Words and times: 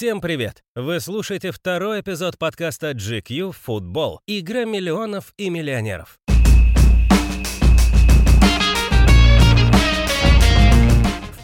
Всем 0.00 0.22
привет! 0.22 0.64
Вы 0.74 0.98
слушаете 0.98 1.52
второй 1.52 2.00
эпизод 2.00 2.38
подкаста 2.38 2.92
GQ 2.92 3.52
«Футбол. 3.52 4.22
Игра 4.26 4.64
миллионов 4.64 5.34
и 5.36 5.50
миллионеров». 5.50 6.19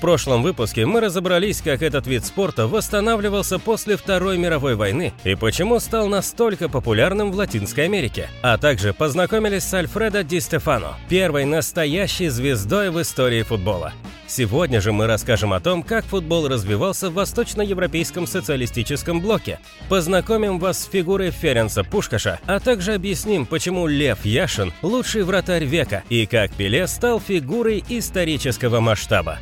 Прошлом 0.06 0.44
выпуске 0.44 0.86
мы 0.86 1.00
разобрались, 1.00 1.60
как 1.60 1.82
этот 1.82 2.06
вид 2.06 2.24
спорта 2.24 2.68
восстанавливался 2.68 3.58
после 3.58 3.96
Второй 3.96 4.38
мировой 4.38 4.76
войны 4.76 5.12
и 5.24 5.34
почему 5.34 5.80
стал 5.80 6.06
настолько 6.06 6.68
популярным 6.68 7.32
в 7.32 7.34
Латинской 7.34 7.86
Америке, 7.86 8.30
а 8.40 8.56
также 8.56 8.94
познакомились 8.94 9.64
с 9.64 9.74
Альфредо 9.74 10.22
Ди 10.22 10.38
Стефано, 10.38 10.94
первой 11.08 11.44
настоящей 11.44 12.28
звездой 12.28 12.90
в 12.90 13.02
истории 13.02 13.42
футбола. 13.42 13.92
Сегодня 14.28 14.80
же 14.80 14.92
мы 14.92 15.08
расскажем 15.08 15.52
о 15.52 15.58
том, 15.58 15.82
как 15.82 16.04
футбол 16.04 16.46
развивался 16.46 17.10
в 17.10 17.14
восточноевропейском 17.14 18.28
социалистическом 18.28 19.20
блоке, 19.20 19.58
познакомим 19.88 20.60
вас 20.60 20.84
с 20.84 20.88
фигурой 20.88 21.32
Ференца 21.32 21.82
Пушкаша, 21.82 22.38
а 22.46 22.60
также 22.60 22.94
объясним, 22.94 23.44
почему 23.44 23.88
Лев 23.88 24.24
Яшин– 24.24 24.72
лучший 24.82 25.24
вратарь 25.24 25.64
века 25.64 26.04
и 26.10 26.26
как 26.26 26.52
Пеле 26.52 26.86
стал 26.86 27.18
фигурой 27.18 27.82
исторического 27.88 28.78
масштаба. 28.78 29.38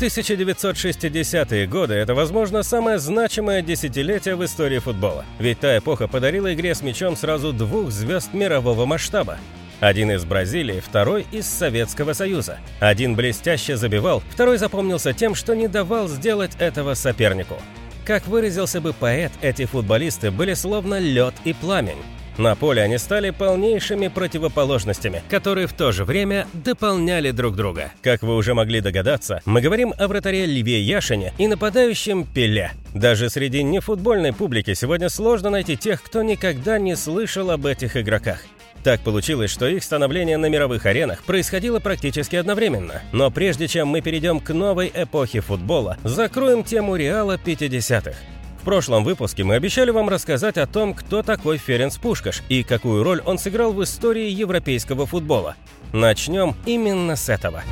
1960-е 0.00 1.66
годы– 1.66 1.94
это, 1.96 2.14
возможно, 2.14 2.62
самое 2.62 2.98
значимое 2.98 3.60
десятилетие 3.60 4.34
в 4.34 4.44
истории 4.44 4.78
футбола. 4.78 5.26
Ведь 5.38 5.60
та 5.60 5.76
эпоха 5.76 6.08
подарила 6.08 6.54
игре 6.54 6.74
с 6.74 6.80
мячом 6.80 7.16
сразу 7.16 7.52
двух 7.52 7.90
звезд 7.90 8.32
мирового 8.32 8.86
масштаба. 8.86 9.36
Один 9.80 10.10
из 10.10 10.24
Бразилии, 10.24 10.80
второй 10.80 11.26
из 11.32 11.46
Советского 11.46 12.14
Союза. 12.14 12.58
Один 12.80 13.14
блестяще 13.14 13.76
забивал, 13.76 14.22
второй 14.30 14.56
запомнился 14.56 15.12
тем, 15.12 15.34
что 15.34 15.54
не 15.54 15.68
давал 15.68 16.08
сделать 16.08 16.52
этого 16.58 16.94
сопернику. 16.94 17.56
Как 18.06 18.26
выразился 18.26 18.80
бы 18.80 18.94
поэт, 18.94 19.32
эти 19.42 19.66
футболисты 19.66 20.30
были 20.30 20.54
словно 20.54 20.98
лед 20.98 21.34
и 21.44 21.52
пламень. 21.52 22.02
На 22.38 22.54
поле 22.54 22.82
они 22.82 22.98
стали 22.98 23.30
полнейшими 23.30 24.08
противоположностями, 24.08 25.22
которые 25.28 25.66
в 25.66 25.72
то 25.72 25.92
же 25.92 26.04
время 26.04 26.46
дополняли 26.52 27.30
друг 27.30 27.56
друга. 27.56 27.92
Как 28.02 28.22
вы 28.22 28.36
уже 28.36 28.54
могли 28.54 28.80
догадаться, 28.80 29.42
мы 29.44 29.60
говорим 29.60 29.92
о 29.98 30.08
вратаре 30.08 30.46
Льве 30.46 30.80
Яшине 30.80 31.32
и 31.38 31.46
нападающем 31.46 32.24
Пеле. 32.24 32.72
Даже 32.94 33.30
среди 33.30 33.62
нефутбольной 33.62 34.32
публики 34.32 34.74
сегодня 34.74 35.08
сложно 35.08 35.50
найти 35.50 35.76
тех, 35.76 36.02
кто 36.02 36.22
никогда 36.22 36.78
не 36.78 36.96
слышал 36.96 37.50
об 37.50 37.66
этих 37.66 37.96
игроках. 37.96 38.40
Так 38.82 39.00
получилось, 39.02 39.50
что 39.50 39.66
их 39.66 39.84
становление 39.84 40.38
на 40.38 40.46
мировых 40.46 40.86
аренах 40.86 41.22
происходило 41.24 41.80
практически 41.80 42.36
одновременно. 42.36 43.02
Но 43.12 43.30
прежде 43.30 43.68
чем 43.68 43.88
мы 43.88 44.00
перейдем 44.00 44.40
к 44.40 44.54
новой 44.54 44.90
эпохе 44.94 45.40
футбола, 45.40 45.98
закроем 46.02 46.64
тему 46.64 46.96
Реала 46.96 47.36
50-х. 47.36 48.14
В 48.60 48.62
прошлом 48.62 49.04
выпуске 49.04 49.42
мы 49.42 49.54
обещали 49.54 49.90
вам 49.90 50.10
рассказать 50.10 50.58
о 50.58 50.66
том, 50.66 50.92
кто 50.92 51.22
такой 51.22 51.56
Ференц 51.56 51.96
Пушкаш 51.96 52.42
и 52.50 52.62
какую 52.62 53.02
роль 53.02 53.22
он 53.24 53.38
сыграл 53.38 53.72
в 53.72 53.82
истории 53.82 54.28
европейского 54.28 55.06
футбола. 55.06 55.56
Начнем 55.94 56.54
именно 56.66 57.16
с 57.16 57.30
этого. 57.30 57.62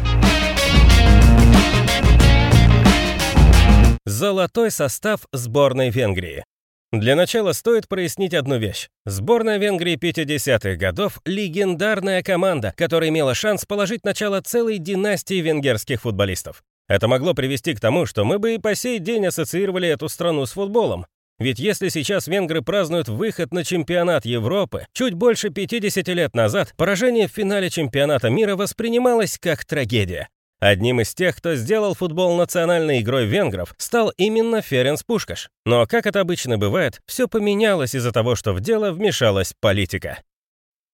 Золотой 4.07 4.71
состав 4.71 5.21
сборной 5.31 5.91
Венгрии. 5.91 6.43
Для 6.91 7.17
начала 7.17 7.53
стоит 7.53 7.87
прояснить 7.87 8.33
одну 8.33 8.57
вещь. 8.57 8.89
Сборная 9.05 9.59
Венгрии 9.59 9.99
50-х 9.99 10.77
годов– 10.77 11.21
легендарная 11.27 12.23
команда, 12.23 12.73
которая 12.75 13.11
имела 13.11 13.35
шанс 13.35 13.67
положить 13.67 14.05
начало 14.05 14.41
целой 14.41 14.79
династии 14.79 15.43
венгерских 15.43 16.01
футболистов. 16.01 16.63
Это 16.89 17.07
могло 17.07 17.35
привести 17.35 17.75
к 17.75 17.81
тому, 17.81 18.07
что 18.07 18.25
мы 18.25 18.39
бы 18.39 18.55
и 18.55 18.59
по 18.59 18.75
сей 18.75 18.99
день 18.99 19.27
ассоциировали 19.27 19.89
эту 19.89 20.09
страну 20.09 20.47
с 20.47 20.53
футболом. 20.53 21.07
Ведь 21.39 21.61
если 21.61 21.89
сейчас 21.89 22.27
венгры 22.27 22.63
празднуют 22.63 23.09
выход 23.09 23.53
на 23.53 23.63
чемпионат 23.63 24.25
Европы, 24.25 24.87
чуть 24.93 25.15
больше 25.15 25.51
50 25.51 26.09
лет 26.09 26.35
назад 26.35 26.75
поражение 26.77 27.29
в 27.29 27.33
финале 27.33 27.71
чемпионата 27.71 28.29
мира 28.29 28.57
воспринималось 28.57 29.39
как 29.39 29.65
трагедия. 29.65 30.29
Одним 30.61 31.01
из 31.01 31.15
тех, 31.15 31.37
кто 31.37 31.55
сделал 31.55 31.95
футбол 31.95 32.37
национальной 32.37 33.01
игрой 33.01 33.27
венгров, 33.27 33.75
стал 33.79 34.13
именно 34.17 34.61
Ференц 34.61 35.05
Пушкаш. 35.05 35.51
Но, 35.65 35.87
как 35.87 36.07
это 36.07 36.21
обычно 36.21 36.59
бывает, 36.59 37.01
все 37.07 37.29
поменялось 37.29 37.95
из-за 37.95 38.11
того, 38.11 38.35
что 38.35 38.53
в 38.53 38.61
дело 38.61 38.91
вмешалась 38.91 39.55
политика. 39.61 40.19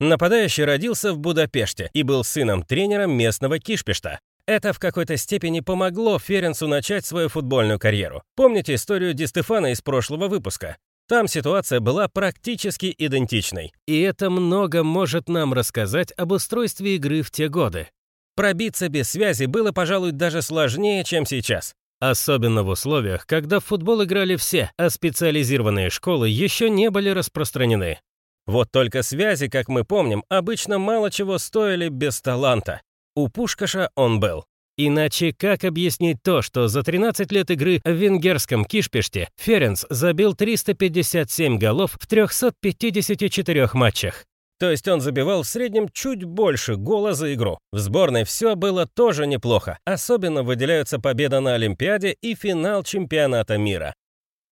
Нападающий 0.01 0.65
родился 0.65 1.15
в 1.15 1.19
Будапеште 1.19 1.89
и 1.95 2.03
был 2.03 2.25
сыном 2.25 2.63
тренера 2.63 3.07
местного 3.07 3.59
Кишпешта. 3.59 4.19
Это 4.47 4.75
в 4.75 4.79
какой-то 4.79 5.17
степени 5.17 5.61
помогло 5.61 6.19
Ференцу 6.19 6.69
начать 6.69 7.07
свою 7.07 7.31
футбольную 7.31 7.79
карьеру. 7.79 8.23
Помните 8.37 8.75
историю 8.75 9.15
Ди 9.15 9.27
Стефана 9.27 9.73
из 9.73 9.81
прошлого 9.81 10.29
выпуска? 10.29 10.77
Там 11.09 11.29
ситуация 11.29 11.81
была 11.81 12.09
практически 12.09 12.95
идентичной. 12.97 13.73
И 13.87 14.01
это 14.01 14.29
много 14.29 14.83
может 14.83 15.29
нам 15.29 15.55
рассказать 15.55 16.13
об 16.17 16.33
устройстве 16.33 16.97
игры 16.97 17.23
в 17.23 17.31
те 17.31 17.49
годы. 17.49 17.89
Пробиться 18.37 18.89
без 18.89 19.11
связи 19.11 19.47
было, 19.47 19.73
пожалуй, 19.73 20.13
даже 20.13 20.43
сложнее, 20.43 21.05
чем 21.05 21.25
сейчас. 21.25 21.75
Особенно 22.01 22.65
в 22.65 22.69
условиях, 22.69 23.27
когда 23.27 23.61
в 23.61 23.65
футбол 23.65 24.05
играли 24.05 24.37
все, 24.37 24.73
а 24.77 24.91
специализированные 24.91 25.89
школы 25.89 26.29
еще 26.29 26.69
не 26.69 26.91
были 26.91 27.09
распространены. 27.09 28.01
Вот 28.47 28.71
только 28.71 29.03
связи, 29.03 29.49
как 29.49 29.69
мы 29.69 29.85
помним, 29.85 30.23
обычно 30.29 30.79
мало 30.79 31.11
чего 31.11 31.39
стоили 31.39 31.89
без 31.89 32.21
таланта. 32.21 32.83
У 33.17 33.29
Пушкаша 33.29 33.91
он 33.95 34.19
был. 34.19 34.45
Иначе 34.77 35.33
как 35.33 35.63
объяснить 35.63 36.19
то, 36.25 36.43
что 36.43 36.67
за 36.67 36.83
13 36.83 37.31
лет 37.31 37.49
игры 37.53 37.81
в 37.85 37.91
венгерском 37.91 38.65
Кишпеште 38.65 39.29
Ференц 39.37 39.85
забил 39.89 40.35
357 40.35 41.59
голов 41.59 41.97
в 42.01 42.09
354 42.09 43.71
матчах? 43.75 44.25
То 44.59 44.71
есть 44.71 44.89
он 44.89 45.01
забивал 45.01 45.43
в 45.43 45.47
среднем 45.47 45.89
чуть 45.89 46.25
больше 46.25 46.75
гола 46.75 47.15
за 47.15 47.35
игру. 47.35 47.59
В 47.71 47.79
сборной 47.79 48.25
все 48.25 48.57
было 48.57 48.87
тоже 48.87 49.29
неплохо. 49.29 49.79
Особенно 49.85 50.43
выделяются 50.43 50.99
победа 50.99 51.39
на 51.39 51.55
Олимпиаде 51.55 52.17
и 52.21 52.35
финал 52.35 52.83
чемпионата 52.83 53.59
мира. 53.59 53.95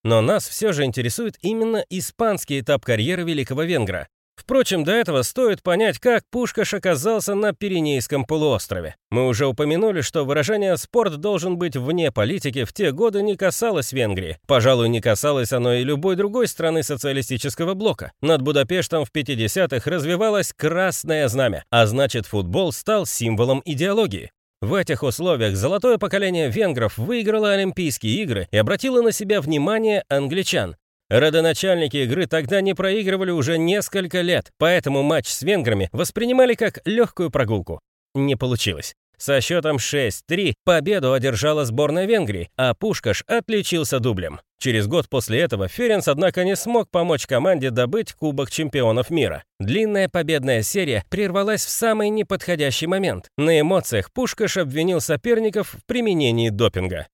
Но 0.04 0.20
нас 0.20 0.48
все 0.48 0.72
же 0.72 0.84
интересует 0.84 1.36
именно 1.40 1.84
испанский 1.90 2.60
этап 2.60 2.84
карьеры 2.84 3.24
великого 3.24 3.62
венгра. 3.62 4.08
Впрочем, 4.34 4.82
до 4.82 4.92
этого 4.92 5.22
стоит 5.22 5.62
понять, 5.62 5.98
как 5.98 6.24
Пушкаш 6.30 6.74
оказался 6.74 7.34
на 7.34 7.52
Пиренейском 7.52 8.24
полуострове. 8.24 8.96
Мы 9.10 9.26
уже 9.26 9.46
упомянули, 9.46 10.00
что 10.00 10.24
выражение 10.24 10.76
«спорт 10.76 11.16
должен 11.18 11.58
быть 11.58 11.76
вне 11.76 12.10
политики» 12.10 12.64
в 12.64 12.72
те 12.72 12.92
годы 12.92 13.22
не 13.22 13.36
касалось 13.36 13.92
Венгрии. 13.92 14.38
Пожалуй, 14.46 14.88
не 14.88 15.00
касалось 15.00 15.52
оно 15.52 15.74
и 15.74 15.84
любой 15.84 16.16
другой 16.16 16.48
страны 16.48 16.82
социалистического 16.82 17.74
блока. 17.74 18.12
Над 18.20 18.42
Будапештом 18.42 19.04
в 19.04 19.12
50-х 19.14 19.90
развивалось 19.90 20.52
красное 20.52 21.28
знамя, 21.28 21.64
а 21.70 21.86
значит 21.86 22.26
футбол 22.26 22.72
стал 22.72 23.06
символом 23.06 23.62
идеологии. 23.64 24.32
В 24.62 24.74
этих 24.74 25.02
условиях 25.02 25.56
золотое 25.56 25.98
поколение 25.98 26.48
венгров 26.48 26.96
выиграло 26.96 27.50
Олимпийские 27.50 28.22
игры 28.22 28.46
и 28.52 28.56
обратило 28.56 29.02
на 29.02 29.10
себя 29.10 29.40
внимание 29.40 30.04
англичан. 30.08 30.76
Родоначальники 31.12 31.98
игры 31.98 32.26
тогда 32.26 32.62
не 32.62 32.72
проигрывали 32.72 33.30
уже 33.30 33.58
несколько 33.58 34.22
лет, 34.22 34.50
поэтому 34.56 35.02
матч 35.02 35.28
с 35.28 35.42
венграми 35.42 35.90
воспринимали 35.92 36.54
как 36.54 36.78
легкую 36.86 37.30
прогулку. 37.30 37.80
Не 38.14 38.34
получилось. 38.34 38.94
Со 39.18 39.42
счетом 39.42 39.76
6-3 39.76 40.54
победу 40.64 41.12
одержала 41.12 41.66
сборная 41.66 42.06
Венгрии, 42.06 42.48
а 42.56 42.72
Пушкаш 42.72 43.24
отличился 43.26 44.00
дублем. 44.00 44.40
Через 44.58 44.86
год 44.86 45.10
после 45.10 45.40
этого 45.40 45.68
Ференс, 45.68 46.08
однако, 46.08 46.44
не 46.44 46.56
смог 46.56 46.88
помочь 46.88 47.26
команде 47.26 47.68
добыть 47.68 48.14
Кубок 48.14 48.50
чемпионов 48.50 49.10
мира. 49.10 49.44
Длинная 49.60 50.08
победная 50.08 50.62
серия 50.62 51.04
прервалась 51.10 51.66
в 51.66 51.68
самый 51.68 52.08
неподходящий 52.08 52.86
момент. 52.86 53.28
На 53.36 53.60
эмоциях 53.60 54.10
Пушкаш 54.12 54.56
обвинил 54.56 55.02
соперников 55.02 55.74
в 55.74 55.84
применении 55.84 56.48
допинга. 56.48 57.06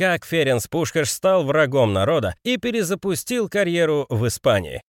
Как 0.00 0.24
Ференс 0.24 0.66
Пушкаш 0.66 1.10
стал 1.10 1.44
врагом 1.44 1.92
народа 1.92 2.34
и 2.42 2.56
перезапустил 2.56 3.50
карьеру 3.50 4.06
в 4.08 4.26
Испании. 4.26 4.80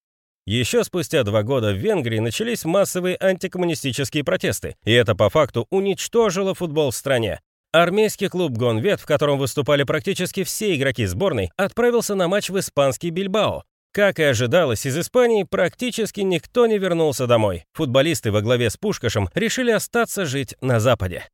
Еще 0.46 0.86
спустя 0.86 1.24
два 1.24 1.44
года 1.44 1.74
в 1.74 1.76
Венгрии 1.76 2.20
начались 2.20 2.64
массовые 2.64 3.18
антикоммунистические 3.20 4.24
протесты, 4.24 4.78
и 4.86 4.94
это 4.94 5.14
по 5.14 5.30
факту 5.30 5.68
уничтожило 5.70 6.54
футбол 6.54 6.92
в 6.92 6.96
стране. 6.96 7.42
Армейский 7.74 8.30
клуб 8.30 8.54
«Гонвет», 8.54 9.02
в 9.02 9.06
котором 9.06 9.38
выступали 9.38 9.84
практически 9.84 10.46
все 10.46 10.74
игроки 10.78 11.06
сборной, 11.06 11.52
отправился 11.58 12.16
на 12.16 12.30
матч 12.30 12.50
в 12.50 12.58
испанский 12.58 13.10
Бильбао. 13.10 13.66
Как 13.92 14.18
и 14.18 14.24
ожидалось, 14.24 14.86
из 14.86 14.98
Испании 14.98 15.44
практически 15.44 16.22
никто 16.22 16.68
не 16.68 16.78
вернулся 16.78 17.28
домой. 17.28 17.66
Футболисты 17.74 18.32
во 18.32 18.40
главе 18.40 18.70
с 18.70 18.78
Пушкашем 18.78 19.28
решили 19.36 19.72
остаться 19.72 20.24
жить 20.24 20.56
на 20.62 20.80
Западе. 20.80 21.26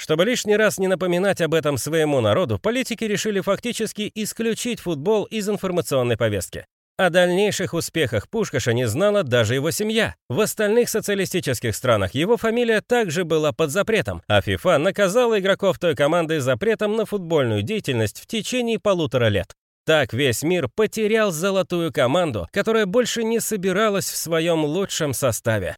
Чтобы 0.00 0.24
лишний 0.24 0.56
раз 0.56 0.78
не 0.78 0.88
напоминать 0.88 1.42
об 1.42 1.52
этом 1.52 1.76
своему 1.76 2.22
народу, 2.22 2.58
политики 2.58 3.04
решили 3.04 3.40
фактически 3.40 4.10
исключить 4.14 4.80
футбол 4.80 5.24
из 5.24 5.46
информационной 5.46 6.16
повестки. 6.16 6.64
О 6.96 7.10
дальнейших 7.10 7.74
успехах 7.74 8.26
Пушкаша 8.30 8.72
не 8.72 8.88
знала 8.88 9.24
даже 9.24 9.56
его 9.56 9.70
семья. 9.70 10.14
В 10.30 10.40
остальных 10.40 10.88
социалистических 10.88 11.76
странах 11.76 12.14
его 12.14 12.38
фамилия 12.38 12.80
также 12.80 13.24
была 13.24 13.52
под 13.52 13.72
запретом, 13.72 14.22
а 14.26 14.40
ФИФА 14.40 14.78
наказала 14.78 15.38
игроков 15.38 15.78
той 15.78 15.94
команды 15.94 16.40
запретом 16.40 16.96
на 16.96 17.04
футбольную 17.04 17.60
деятельность 17.60 18.22
в 18.22 18.26
течение 18.26 18.78
полутора 18.78 19.28
лет. 19.28 19.52
Так 19.84 20.14
весь 20.14 20.42
мир 20.42 20.70
потерял 20.74 21.30
золотую 21.30 21.92
команду, 21.92 22.48
которая 22.52 22.86
больше 22.86 23.22
не 23.22 23.38
собиралась 23.38 24.10
в 24.10 24.16
своем 24.16 24.64
лучшем 24.64 25.12
составе. 25.12 25.76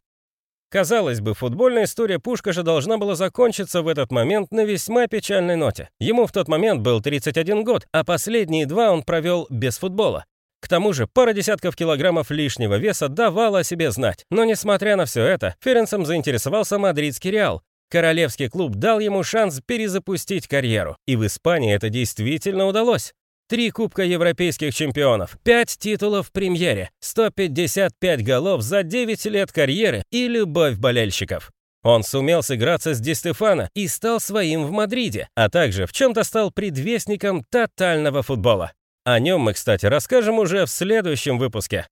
Казалось 0.73 1.21
бы, 1.21 1.35
футбольная 1.35 1.83
история 1.83 2.17
Пушкаша 2.17 2.63
должна 2.63 2.97
была 2.97 3.13
закончиться 3.13 3.83
в 3.83 3.87
этот 3.87 4.11
момент 4.11 4.49
на 4.49 4.65
весьма 4.65 5.05
печальной 5.05 5.55
ноте. 5.55 5.91
Ему 5.99 6.25
в 6.25 6.31
тот 6.31 6.47
момент 6.47 6.81
был 6.81 6.99
31 6.99 7.63
год, 7.63 7.85
а 7.91 8.03
последние 8.03 8.65
два 8.65 8.91
он 8.91 9.03
провел 9.03 9.45
без 9.51 9.77
футбола. 9.77 10.25
К 10.61 10.67
тому 10.67 10.91
же 10.93 11.05
пара 11.05 11.33
десятков 11.33 11.75
килограммов 11.75 12.31
лишнего 12.31 12.79
веса 12.79 13.07
давала 13.07 13.59
о 13.59 13.63
себе 13.63 13.91
знать. 13.91 14.25
Но 14.31 14.45
несмотря 14.45 14.95
на 14.95 15.05
все 15.05 15.23
это, 15.23 15.53
Ференсом 15.61 16.07
заинтересовался 16.07 16.79
мадридский 16.79 17.29
Реал. 17.29 17.61
Королевский 17.91 18.49
клуб 18.49 18.73
дал 18.73 18.99
ему 18.99 19.21
шанс 19.21 19.61
перезапустить 19.63 20.47
карьеру. 20.47 20.97
И 21.05 21.15
в 21.15 21.23
Испании 21.23 21.75
это 21.75 21.89
действительно 21.89 22.65
удалось. 22.65 23.13
Три 23.53 23.69
Кубка 23.69 24.01
Европейских 24.01 24.73
чемпионов, 24.73 25.37
пять 25.43 25.77
титулов 25.77 26.29
в 26.29 26.31
премьере, 26.31 26.89
155 27.01 28.25
голов 28.25 28.63
за 28.63 28.81
9 28.81 29.25
лет 29.25 29.51
карьеры 29.51 30.01
и 30.09 30.27
любовь 30.27 30.77
болельщиков. 30.77 31.51
Он 31.83 32.01
сумел 32.01 32.41
сыграться 32.41 32.95
с 32.95 32.99
Ди 32.99 33.13
Стефано 33.13 33.69
и 33.75 33.87
стал 33.87 34.19
своим 34.19 34.63
в 34.65 34.71
Мадриде, 34.71 35.27
а 35.35 35.49
также 35.49 35.85
в 35.85 35.93
чем-то 35.93 36.23
стал 36.23 36.49
предвестником 36.49 37.45
тотального 37.47 38.23
футбола. 38.23 38.71
О 39.03 39.19
нем 39.19 39.41
мы, 39.41 39.53
кстати, 39.53 39.85
расскажем 39.85 40.39
уже 40.39 40.65
в 40.65 40.71
следующем 40.71 41.37
выпуске. 41.37 41.85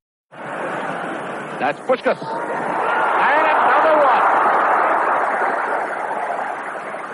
That's 1.59 1.77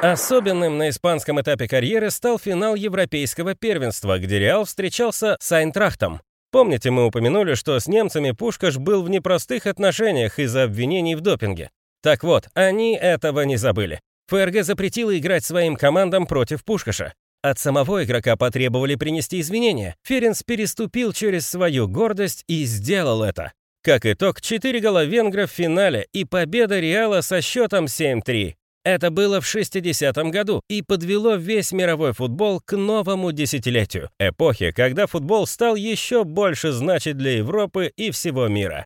Особенным 0.02 0.78
на 0.78 0.90
испанском 0.90 1.42
этапе 1.42 1.68
карьеры 1.68 2.12
стал 2.12 2.38
финал 2.38 2.76
Европейского 2.76 3.56
первенства, 3.56 4.20
где 4.20 4.38
Реал 4.38 4.66
встречался 4.66 5.38
с 5.40 5.52
Айнтрахтом. 5.52 6.22
Помните, 6.52 6.92
мы 6.92 7.08
упомянули, 7.08 7.56
что 7.56 7.80
с 7.80 7.88
немцами 7.88 8.30
Пушкаш 8.30 8.78
был 8.78 9.02
в 9.02 9.10
непростых 9.10 9.66
отношениях 9.66 10.38
из-за 10.38 10.64
обвинений 10.64 11.16
в 11.16 11.22
допинге. 11.22 11.72
Так 12.04 12.24
вот, 12.24 12.48
они 12.54 12.96
этого 12.96 13.42
не 13.42 13.58
забыли. 13.58 14.00
ФРГ 14.28 14.64
запретила 14.64 15.18
играть 15.18 15.44
своим 15.44 15.76
командам 15.76 16.28
против 16.28 16.64
Пушкаша. 16.64 17.14
От 17.42 17.58
самого 17.58 18.04
игрока 18.04 18.36
потребовали 18.36 18.94
принести 18.96 19.40
извинения. 19.40 19.96
Ференс 20.04 20.44
переступил 20.44 21.12
через 21.12 21.48
свою 21.48 21.88
гордость 21.88 22.44
и 22.48 22.66
сделал 22.66 23.24
это. 23.24 23.52
Как 23.84 24.06
итог, 24.06 24.42
4 24.42 24.80
гола 24.80 25.06
венгра 25.06 25.48
в 25.48 25.52
финале 25.52 26.08
и 26.14 26.24
победа 26.24 26.80
Реала 26.80 27.22
со 27.22 27.42
счетом 27.42 27.86
7-3. 27.86 28.54
Это 28.88 29.12
было 29.12 29.42
в 29.42 29.54
60-м 29.54 30.32
году 30.32 30.62
и 30.70 30.82
подвело 30.82 31.36
весь 31.36 31.74
мировой 31.74 32.14
футбол 32.14 32.62
к 32.62 32.78
новому 32.78 33.34
десятилетию, 33.34 34.10
эпохе, 34.18 34.72
когда 34.72 35.08
футбол 35.08 35.46
стал 35.46 35.76
еще 35.76 36.24
больше 36.24 36.72
значить 36.72 37.18
для 37.18 37.32
Европы 37.32 37.92
и 37.98 38.12
всего 38.12 38.48
мира. 38.48 38.86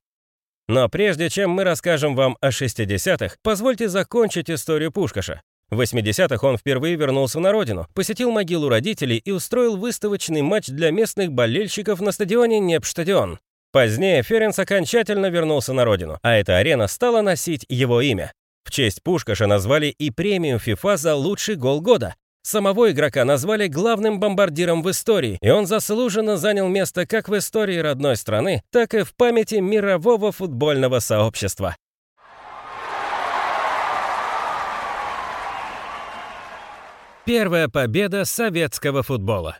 Но 0.67 0.89
прежде 0.89 1.29
чем 1.29 1.51
мы 1.51 1.63
расскажем 1.63 2.15
вам 2.15 2.35
о 2.41 2.49
60-х, 2.49 3.35
позвольте 3.43 3.89
закончить 3.89 4.49
историю 4.49 4.91
Пушкаша. 4.91 5.43
В 5.69 5.79
80-х 5.79 6.47
он 6.47 6.57
впервые 6.57 6.95
вернулся 6.95 7.39
на 7.39 7.51
родину, 7.51 7.85
посетил 7.93 8.31
могилу 8.31 8.69
родителей 8.69 9.21
и 9.23 9.29
устроил 9.29 9.77
выставочный 9.77 10.41
матч 10.41 10.65
для 10.65 10.89
местных 10.89 11.31
болельщиков 11.31 12.01
на 12.01 12.11
стадионе 12.11 12.59
Непштадион. 12.59 13.37
Позднее 13.71 14.23
Ференс 14.23 14.57
окончательно 14.57 15.27
вернулся 15.27 15.73
на 15.73 15.85
родину, 15.85 16.17
а 16.23 16.33
эта 16.33 16.57
арена 16.57 16.87
стала 16.87 17.21
носить 17.21 17.67
его 17.69 18.01
имя. 18.01 18.33
В 18.63 18.71
честь 18.71 19.03
Пушкаша 19.03 19.47
назвали 19.47 19.87
и 19.87 20.11
премию 20.11 20.57
FIFA 20.57 20.97
за 20.97 21.15
лучший 21.15 21.55
гол 21.55 21.81
года. 21.81 22.15
Самого 22.43 22.91
игрока 22.91 23.23
назвали 23.23 23.67
главным 23.67 24.19
бомбардиром 24.19 24.81
в 24.81 24.89
истории, 24.89 25.37
и 25.41 25.49
он 25.49 25.67
заслуженно 25.67 26.37
занял 26.37 26.67
место 26.67 27.05
как 27.05 27.29
в 27.29 27.37
истории 27.37 27.77
родной 27.77 28.15
страны, 28.15 28.63
так 28.71 28.95
и 28.95 29.03
в 29.03 29.13
памяти 29.15 29.55
мирового 29.55 30.31
футбольного 30.31 30.99
сообщества. 30.99 31.75
Первая 37.25 37.67
победа 37.67 38.25
советского 38.25 39.03
футбола. 39.03 39.59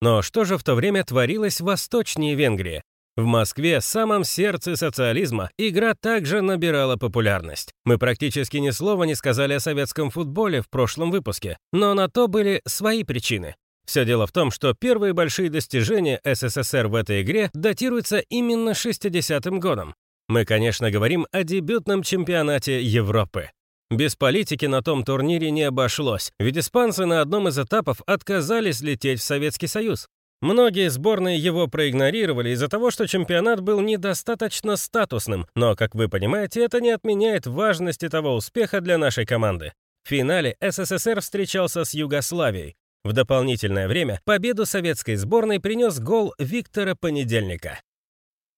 Но 0.00 0.22
что 0.22 0.44
же 0.44 0.56
в 0.56 0.64
то 0.64 0.74
время 0.74 1.04
творилось 1.04 1.60
в 1.60 1.64
Восточнее 1.64 2.34
Венгрии? 2.34 2.82
В 3.14 3.24
Москве, 3.24 3.82
самом 3.82 4.24
сердце 4.24 4.74
социализма, 4.74 5.50
игра 5.58 5.92
также 5.94 6.40
набирала 6.40 6.96
популярность. 6.96 7.74
Мы 7.84 7.98
практически 7.98 8.56
ни 8.56 8.70
слова 8.70 9.04
не 9.04 9.14
сказали 9.14 9.52
о 9.52 9.60
советском 9.60 10.10
футболе 10.10 10.62
в 10.62 10.70
прошлом 10.70 11.10
выпуске, 11.10 11.58
но 11.74 11.92
на 11.92 12.08
то 12.08 12.26
были 12.26 12.62
свои 12.66 13.04
причины. 13.04 13.54
Все 13.84 14.06
дело 14.06 14.26
в 14.26 14.32
том, 14.32 14.50
что 14.50 14.72
первые 14.72 15.12
большие 15.12 15.50
достижения 15.50 16.20
СССР 16.24 16.86
в 16.86 16.94
этой 16.94 17.20
игре 17.20 17.50
датируются 17.52 18.18
именно 18.18 18.70
60-м 18.70 19.60
годом. 19.60 19.94
Мы, 20.28 20.46
конечно, 20.46 20.90
говорим 20.90 21.26
о 21.32 21.42
дебютном 21.42 22.02
чемпионате 22.02 22.80
Европы. 22.80 23.50
Без 23.90 24.16
политики 24.16 24.64
на 24.64 24.80
том 24.80 25.04
турнире 25.04 25.50
не 25.50 25.64
обошлось, 25.64 26.32
ведь 26.38 26.56
испанцы 26.56 27.04
на 27.04 27.20
одном 27.20 27.48
из 27.48 27.58
этапов 27.58 28.00
отказались 28.06 28.80
лететь 28.80 29.20
в 29.20 29.24
Советский 29.24 29.66
Союз. 29.66 30.08
Многие 30.42 30.90
сборные 30.90 31.38
его 31.38 31.68
проигнорировали 31.68 32.50
из-за 32.50 32.68
того, 32.68 32.90
что 32.90 33.06
чемпионат 33.06 33.60
был 33.60 33.80
недостаточно 33.80 34.74
статусным, 34.74 35.46
но, 35.54 35.76
как 35.76 35.94
вы 35.94 36.08
понимаете, 36.08 36.64
это 36.64 36.80
не 36.80 36.90
отменяет 36.90 37.46
важности 37.46 38.08
того 38.08 38.34
успеха 38.34 38.80
для 38.80 38.98
нашей 38.98 39.24
команды. 39.24 39.72
В 40.02 40.08
финале 40.08 40.56
СССР 40.60 41.20
встречался 41.20 41.84
с 41.84 41.94
Югославией. 41.94 42.74
В 43.04 43.12
дополнительное 43.12 43.86
время 43.86 44.20
победу 44.24 44.66
советской 44.66 45.14
сборной 45.14 45.60
принес 45.60 46.00
гол 46.00 46.34
Виктора 46.40 46.96
Понедельника. 46.96 47.80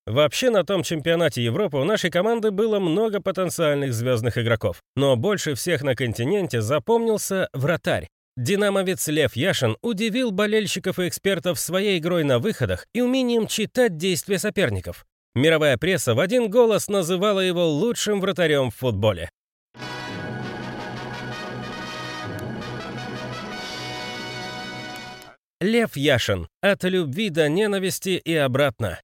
Вообще 0.06 0.48
на 0.48 0.64
том 0.64 0.84
чемпионате 0.84 1.44
Европы 1.44 1.76
у 1.76 1.84
нашей 1.84 2.10
команды 2.10 2.50
было 2.50 2.78
много 2.80 3.20
потенциальных 3.20 3.92
звездных 3.92 4.38
игроков, 4.38 4.80
но 4.96 5.16
больше 5.16 5.54
всех 5.54 5.82
на 5.82 5.94
континенте 5.94 6.62
запомнился 6.62 7.50
вратарь 7.52 8.08
Динамовец 8.36 9.06
Лев 9.06 9.36
Яшин 9.36 9.76
удивил 9.80 10.32
болельщиков 10.32 10.98
и 10.98 11.06
экспертов 11.06 11.60
своей 11.60 11.98
игрой 11.98 12.24
на 12.24 12.40
выходах 12.40 12.86
и 12.92 13.00
умением 13.00 13.46
читать 13.46 13.96
действия 13.96 14.40
соперников. 14.40 15.06
Мировая 15.36 15.76
пресса 15.78 16.14
в 16.14 16.20
один 16.20 16.50
голос 16.50 16.88
называла 16.88 17.38
его 17.38 17.68
лучшим 17.68 18.20
вратарем 18.20 18.70
в 18.70 18.76
футболе. 18.76 19.30
Лев 25.60 25.96
Яшин. 25.96 26.48
От 26.60 26.82
любви 26.84 27.30
до 27.30 27.48
ненависти 27.48 28.20
и 28.22 28.34
обратно. 28.34 29.00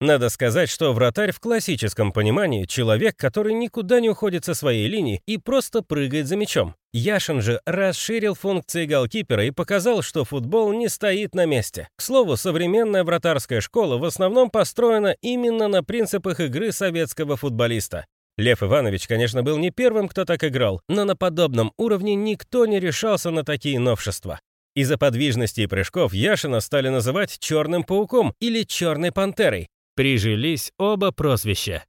Надо 0.00 0.28
сказать, 0.28 0.70
что 0.70 0.92
вратарь 0.92 1.32
в 1.32 1.40
классическом 1.40 2.12
понимании– 2.12 2.66
человек, 2.68 3.16
который 3.16 3.52
никуда 3.52 3.98
не 3.98 4.08
уходит 4.08 4.44
со 4.44 4.54
своей 4.54 4.86
линии 4.86 5.20
и 5.26 5.38
просто 5.38 5.82
прыгает 5.82 6.28
за 6.28 6.36
мячом. 6.36 6.76
Яшин 6.92 7.42
же 7.42 7.60
расширил 7.66 8.34
функции 8.34 8.86
голкипера 8.86 9.44
и 9.44 9.50
показал, 9.50 10.02
что 10.02 10.24
футбол 10.24 10.72
не 10.72 10.88
стоит 10.88 11.34
на 11.34 11.46
месте. 11.46 11.88
К 11.96 12.02
слову, 12.02 12.36
современная 12.36 13.02
вратарская 13.02 13.60
школа 13.60 13.98
в 13.98 14.04
основном 14.04 14.50
построена 14.50 15.16
именно 15.20 15.66
на 15.66 15.82
принципах 15.82 16.38
игры 16.38 16.70
советского 16.70 17.36
футболиста. 17.36 18.06
Лев 18.36 18.62
Иванович, 18.62 19.08
конечно, 19.08 19.42
был 19.42 19.58
не 19.58 19.72
первым, 19.72 20.06
кто 20.06 20.24
так 20.24 20.44
играл, 20.44 20.80
но 20.88 21.04
на 21.04 21.16
подобном 21.16 21.72
уровне 21.76 22.14
никто 22.14 22.66
не 22.66 22.78
решался 22.78 23.32
на 23.32 23.44
такие 23.44 23.80
новшества. 23.80 24.38
Из-за 24.76 24.96
подвижности 24.96 25.62
и 25.62 25.66
прыжков 25.66 26.14
Яшина 26.14 26.60
стали 26.60 26.88
называть 26.88 27.40
«черным 27.40 27.82
пауком» 27.82 28.32
или 28.38 28.62
«черной 28.62 29.10
пантерой», 29.10 29.66
Прижились 29.98 30.70
оба 30.78 31.10
прозвища. 31.10 31.84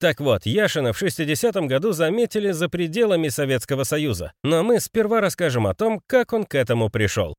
Так 0.00 0.18
вот, 0.20 0.46
Яшина 0.46 0.94
в 0.94 1.02
60-м 1.02 1.66
году 1.66 1.92
заметили 1.92 2.52
за 2.52 2.70
пределами 2.70 3.28
Советского 3.28 3.84
Союза, 3.84 4.32
но 4.42 4.62
мы 4.62 4.80
сперва 4.80 5.20
расскажем 5.20 5.66
о 5.66 5.74
том, 5.74 6.00
как 6.06 6.32
он 6.32 6.46
к 6.46 6.54
этому 6.54 6.88
пришел. 6.88 7.34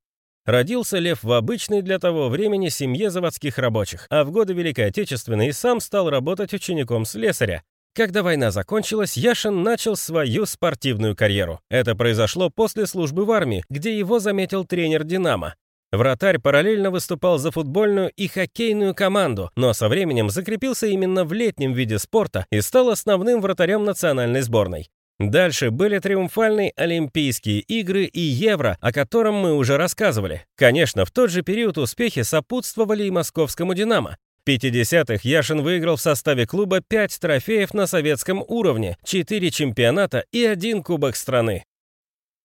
Родился 0.46 1.00
Лев 1.00 1.24
в 1.24 1.32
обычной 1.32 1.82
для 1.82 1.98
того 1.98 2.30
времени 2.30 2.70
семье 2.70 3.10
заводских 3.10 3.58
рабочих, 3.58 4.06
а 4.12 4.24
в 4.24 4.30
годы 4.30 4.54
Великой 4.54 4.90
Отечественной 4.90 5.52
сам 5.54 5.80
стал 5.80 6.08
работать 6.12 6.54
учеником 6.54 7.06
слесаря. 7.06 7.64
Когда 7.96 8.22
война 8.22 8.52
закончилась, 8.52 9.18
Яшин 9.18 9.64
начал 9.64 9.96
свою 9.96 10.46
спортивную 10.46 11.16
карьеру. 11.16 11.62
Это 11.68 11.96
произошло 11.96 12.52
после 12.52 12.86
службы 12.86 13.26
в 13.26 13.32
армии, 13.32 13.64
где 13.72 13.98
его 13.98 14.20
заметил 14.20 14.66
тренер 14.66 15.04
«Динамо». 15.04 15.56
Вратарь 15.96 16.40
параллельно 16.40 16.92
выступал 16.92 17.38
за 17.38 17.52
футбольную 17.52 18.12
и 18.16 18.28
хоккейную 18.28 18.94
команду, 18.94 19.52
но 19.56 19.74
со 19.74 19.88
временем 19.88 20.30
закрепился 20.30 20.88
именно 20.88 21.24
в 21.24 21.34
летнем 21.34 21.74
виде 21.74 22.00
спорта 22.00 22.46
и 22.52 22.62
стал 22.62 22.90
основным 22.90 23.42
вратарем 23.42 23.86
национальной 23.86 24.42
сборной. 24.42 24.90
Дальше 25.18 25.72
были 25.72 26.00
триумфальные 26.00 26.74
Олимпийские 26.76 27.62
игры 27.62 28.04
и 28.04 28.20
Евро, 28.20 28.78
о 28.82 28.92
котором 28.92 29.36
мы 29.36 29.54
уже 29.54 29.78
рассказывали. 29.78 30.46
Конечно, 30.58 31.06
в 31.06 31.12
тот 31.12 31.32
же 31.32 31.42
период 31.42 31.78
успехи 31.78 32.24
сопутствовали 32.24 33.06
и 33.06 33.12
московскому 33.12 33.74
«Динамо». 33.74 34.18
В 34.44 34.50
50-х 34.50 35.22
Яшин 35.24 35.62
выиграл 35.62 35.96
в 35.96 36.02
составе 36.02 36.46
клуба 36.46 36.82
5 36.82 37.20
трофеев 37.20 37.74
на 37.74 37.88
советском 37.88 38.44
уровне, 38.46 38.98
4 39.06 39.50
чемпионата 39.52 40.26
и 40.32 40.44
один 40.44 40.84
кубок 40.84 41.16
страны. 41.16 41.64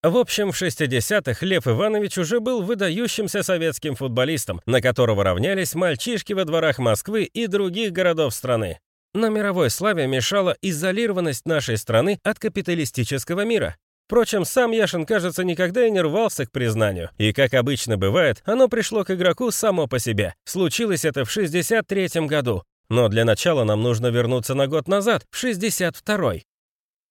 В 0.03 0.17
общем, 0.17 0.51
в 0.51 0.61
60-х 0.61 1.45
Лев 1.45 1.69
Иванович 1.69 2.17
уже 2.17 2.41
был 2.41 2.63
выдающимся 2.63 3.43
советским 3.43 3.97
футболистом, 3.97 4.63
на 4.65 4.81
которого 4.81 5.25
равнялись 5.25 5.75
мальчишки 5.75 6.33
во 6.33 6.47
дворах 6.47 6.79
Москвы 6.79 7.25
и 7.25 7.47
других 7.47 7.93
городов 7.93 8.35
страны. 8.35 8.79
Но 9.13 9.29
мировой 9.29 9.69
славе 9.69 10.07
мешала 10.07 10.57
изолированность 10.63 11.45
нашей 11.45 11.77
страны 11.77 12.19
от 12.23 12.39
капиталистического 12.39 13.45
мира. 13.45 13.77
Впрочем, 14.07 14.47
сам 14.47 14.71
Яшин, 14.71 15.05
кажется, 15.05 15.45
никогда 15.45 15.87
и 15.87 15.91
не 15.91 16.01
рвался 16.01 16.47
к 16.47 16.51
признанию. 16.51 17.11
И, 17.19 17.35
как 17.35 17.53
обычно 17.53 17.99
бывает, 17.99 18.43
оно 18.47 18.69
пришло 18.69 19.05
к 19.05 19.11
игроку 19.11 19.51
само 19.51 19.87
по 19.87 19.99
себе. 19.99 20.35
Случилось 20.47 21.05
это 21.05 21.27
в 21.27 21.37
63-м 21.37 22.27
году. 22.27 22.63
Но 22.89 23.09
для 23.09 23.25
начала 23.27 23.65
нам 23.65 23.83
нужно 23.83 24.07
вернуться 24.07 24.55
на 24.55 24.67
год 24.67 24.89
назад, 24.89 25.25
в 25.31 25.45
62-й. 25.45 26.45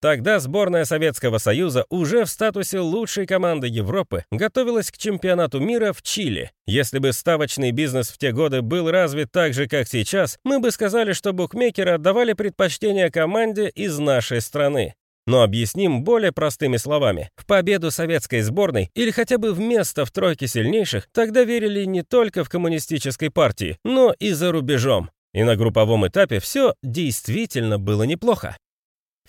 Тогда 0.00 0.40
сборная 0.40 0.86
Советского 0.86 1.36
Союза 1.36 1.84
уже 1.90 2.24
в 2.24 2.30
статусе 2.30 2.80
лучшей 2.80 3.26
команды 3.26 3.66
Европы 3.66 4.24
готовилась 4.30 4.90
к 4.90 4.96
чемпионату 4.96 5.60
мира 5.60 5.92
в 5.92 6.00
Чили. 6.00 6.50
Если 6.66 6.98
бы 6.98 7.12
ставочный 7.12 7.70
бизнес 7.70 8.08
в 8.08 8.16
те 8.16 8.32
годы 8.32 8.62
был 8.62 8.90
развит 8.90 9.30
так 9.30 9.52
же, 9.52 9.68
как 9.68 9.86
сейчас, 9.86 10.38
мы 10.42 10.58
бы 10.58 10.70
сказали, 10.70 11.12
что 11.12 11.34
букмекеры 11.34 11.92
отдавали 11.92 12.32
предпочтение 12.32 13.10
команде 13.10 13.68
из 13.68 13.98
нашей 13.98 14.40
страны. 14.40 14.94
Но 15.26 15.42
объясним 15.42 16.02
более 16.02 16.32
простыми 16.32 16.78
словами. 16.78 17.28
В 17.36 17.44
победу 17.44 17.90
советской 17.90 18.40
сборной 18.40 18.90
или 18.94 19.10
хотя 19.10 19.36
бы 19.36 19.52
в 19.52 19.60
место 19.60 20.06
в 20.06 20.10
тройке 20.12 20.46
сильнейших 20.46 21.08
тогда 21.12 21.44
верили 21.44 21.84
не 21.84 22.02
только 22.02 22.42
в 22.42 22.48
коммунистической 22.48 23.30
партии, 23.30 23.76
но 23.84 24.14
и 24.18 24.32
за 24.32 24.50
рубежом. 24.50 25.10
И 25.34 25.42
на 25.42 25.56
групповом 25.56 26.08
этапе 26.08 26.40
все 26.40 26.74
действительно 26.82 27.78
было 27.78 28.04
неплохо. 28.04 28.56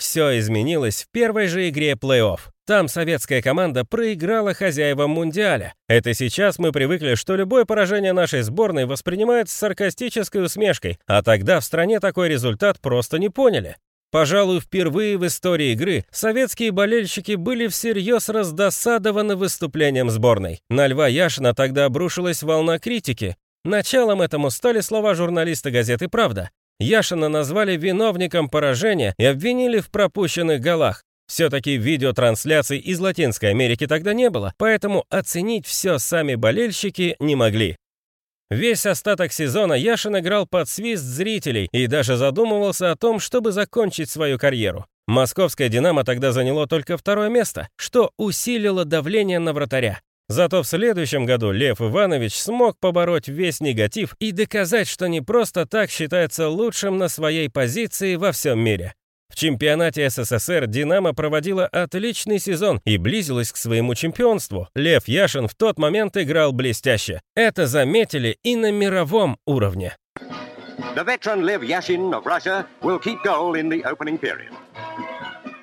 Все 0.01 0.39
изменилось 0.39 1.03
в 1.03 1.12
первой 1.12 1.46
же 1.46 1.70
игре 1.70 1.91
плей-офф. 1.91 2.39
Там 2.65 2.88
советская 2.88 3.43
команда 3.43 3.86
проиграла 3.86 4.55
хозяевам 4.55 5.12
Мундиаля. 5.12 5.75
Это 5.88 6.15
сейчас 6.15 6.58
мы 6.58 6.72
привыкли, 6.72 7.13
что 7.13 7.36
любое 7.36 7.65
поражение 7.65 8.12
нашей 8.12 8.41
сборной 8.41 8.88
воспринимают 8.88 9.48
с 9.48 9.53
саркастической 9.53 10.43
усмешкой, 10.43 10.98
а 11.05 11.22
тогда 11.22 11.60
в 11.60 11.63
стране 11.63 12.00
такой 12.00 12.29
результат 12.29 12.79
просто 12.79 13.20
не 13.20 13.29
поняли. 13.29 13.77
Пожалуй, 14.10 14.60
впервые 14.60 15.20
в 15.20 15.27
истории 15.27 15.74
игры 15.74 16.03
советские 16.10 16.72
болельщики 16.72 17.36
были 17.36 17.67
всерьез 17.67 18.27
раздосадованы 18.27 19.36
выступлением 19.36 20.10
сборной. 20.10 20.62
На 20.67 20.88
Льва 20.88 21.08
Яшина 21.10 21.53
тогда 21.53 21.86
обрушилась 21.86 22.41
волна 22.41 22.79
критики. 22.79 23.38
Началом 23.63 24.24
этому 24.24 24.50
стали 24.50 24.79
слова 24.79 25.13
журналиста 25.13 25.70
газеты 25.70 26.08
«Правда». 26.08 26.50
Яшина 26.81 27.29
назвали 27.29 27.77
виновником 27.77 28.50
поражения 28.50 29.13
и 29.17 29.25
обвинили 29.25 29.79
в 29.79 29.89
пропущенных 29.91 30.61
голах. 30.61 31.03
Все-таки 31.27 31.77
видеотрансляций 31.77 32.77
из 32.77 33.00
Латинской 33.00 33.51
Америки 33.51 33.88
тогда 33.88 34.13
не 34.13 34.29
было, 34.29 34.53
поэтому 34.57 35.05
оценить 35.09 35.65
все 35.65 35.97
сами 35.97 36.35
болельщики 36.35 37.15
не 37.19 37.35
могли. 37.35 37.77
Весь 38.50 38.85
остаток 38.85 39.31
сезона 39.31 39.73
Яшин 39.73 40.17
играл 40.19 40.45
под 40.45 40.67
свист 40.67 41.03
зрителей 41.03 41.69
и 41.71 41.88
даже 41.88 42.17
задумывался 42.17 42.91
о 42.91 42.97
том, 42.97 43.21
чтобы 43.21 43.53
закончить 43.53 44.09
свою 44.09 44.38
карьеру. 44.38 44.85
Московское 45.07 45.69
«Динамо» 45.69 46.03
тогда 46.03 46.33
заняло 46.33 46.67
только 46.67 46.97
второе 46.97 47.29
место, 47.29 47.69
что 47.77 48.11
усилило 48.17 48.83
давление 48.83 49.39
на 49.39 49.53
вратаря. 49.53 50.01
Зато 50.31 50.63
в 50.63 50.65
следующем 50.65 51.25
году 51.25 51.51
Лев 51.51 51.81
Иванович 51.81 52.35
смог 52.35 52.77
побороть 52.79 53.27
весь 53.27 53.59
негатив 53.59 54.15
и 54.19 54.31
доказать, 54.31 54.88
что 54.88 55.07
не 55.07 55.19
просто 55.19 55.65
так 55.65 55.91
считается 55.91 56.47
лучшим 56.47 56.97
на 56.97 57.09
своей 57.09 57.50
позиции 57.50 58.15
во 58.15 58.31
всем 58.31 58.57
мире. 58.57 58.93
В 59.29 59.35
чемпионате 59.35 60.09
СССР 60.09 60.67
«Динамо» 60.67 61.13
проводила 61.13 61.65
отличный 61.65 62.39
сезон 62.39 62.79
и 62.85 62.97
близилась 62.97 63.51
к 63.51 63.57
своему 63.57 63.93
чемпионству. 63.93 64.69
Лев 64.73 65.05
Яшин 65.09 65.50
в 65.50 65.55
тот 65.55 65.77
момент 65.77 66.15
играл 66.15 66.53
блестяще. 66.53 67.19
Это 67.35 67.67
заметили 67.67 68.38
и 68.41 68.55
на 68.55 68.71
мировом 68.71 69.38
уровне. 69.45 69.97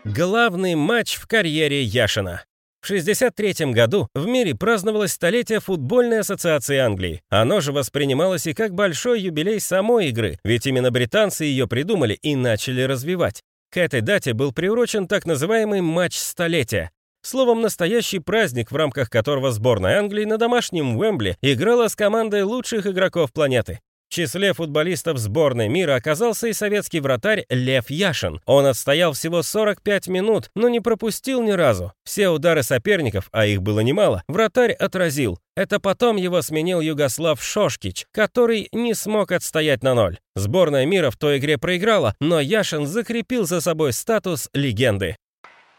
Главный 0.04 0.74
матч 0.74 1.16
в 1.16 1.26
карьере 1.26 1.82
Яшина. 1.82 2.42
В 2.80 2.90
1963 2.90 3.72
году 3.72 4.08
в 4.14 4.26
мире 4.26 4.54
праздновалось 4.54 5.12
столетие 5.12 5.60
футбольной 5.60 6.20
ассоциации 6.20 6.78
Англии. 6.78 7.22
Оно 7.28 7.60
же 7.60 7.72
воспринималось 7.72 8.46
и 8.46 8.54
как 8.54 8.74
большой 8.74 9.20
юбилей 9.20 9.60
самой 9.60 10.08
игры, 10.08 10.38
ведь 10.44 10.66
именно 10.66 10.90
британцы 10.90 11.44
ее 11.44 11.66
придумали 11.66 12.14
и 12.14 12.36
начали 12.36 12.82
развивать. 12.82 13.42
К 13.70 13.78
этой 13.78 14.00
дате 14.00 14.32
был 14.32 14.52
приурочен 14.52 15.06
так 15.06 15.26
называемый 15.26 15.80
матч 15.80 16.16
столетия. 16.16 16.90
Словом, 17.20 17.60
настоящий 17.60 18.20
праздник, 18.20 18.70
в 18.70 18.76
рамках 18.76 19.10
которого 19.10 19.50
сборная 19.50 19.98
Англии 19.98 20.24
на 20.24 20.38
домашнем 20.38 20.96
Уэмбли 20.96 21.36
играла 21.42 21.88
с 21.88 21.96
командой 21.96 22.42
лучших 22.44 22.86
игроков 22.86 23.32
планеты. 23.32 23.80
В 24.08 24.14
числе 24.14 24.54
футболистов 24.54 25.18
сборной 25.18 25.68
мира 25.68 25.94
оказался 25.94 26.48
и 26.48 26.54
советский 26.54 27.00
вратарь 27.00 27.44
Лев 27.50 27.90
Яшин. 27.90 28.40
Он 28.46 28.64
отстоял 28.64 29.12
всего 29.12 29.42
45 29.42 30.08
минут, 30.08 30.50
но 30.54 30.70
не 30.70 30.80
пропустил 30.80 31.42
ни 31.42 31.50
разу. 31.50 31.92
Все 32.04 32.30
удары 32.30 32.62
соперников, 32.62 33.28
а 33.32 33.44
их 33.44 33.60
было 33.60 33.80
немало, 33.80 34.22
вратарь 34.26 34.72
отразил. 34.72 35.38
Это 35.54 35.78
потом 35.78 36.16
его 36.16 36.40
сменил 36.40 36.80
Югослав 36.80 37.42
Шошкич, 37.42 38.06
который 38.10 38.68
не 38.72 38.94
смог 38.94 39.30
отстоять 39.30 39.82
на 39.82 39.92
ноль. 39.92 40.18
Сборная 40.34 40.86
мира 40.86 41.10
в 41.10 41.18
той 41.18 41.36
игре 41.36 41.58
проиграла, 41.58 42.14
но 42.18 42.40
Яшин 42.40 42.86
закрепил 42.86 43.44
за 43.44 43.60
собой 43.60 43.92
статус 43.92 44.48
легенды. 44.54 45.16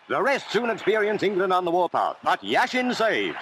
The 0.07 0.21
rest 0.21 0.51
soon 0.53 0.69
experience 0.69 1.23
England 1.23 1.51
on 1.51 1.65
the 1.65 1.71
warpath, 1.71 2.17
but 2.23 2.41
Yashin 2.43 2.93
saves. 2.93 3.37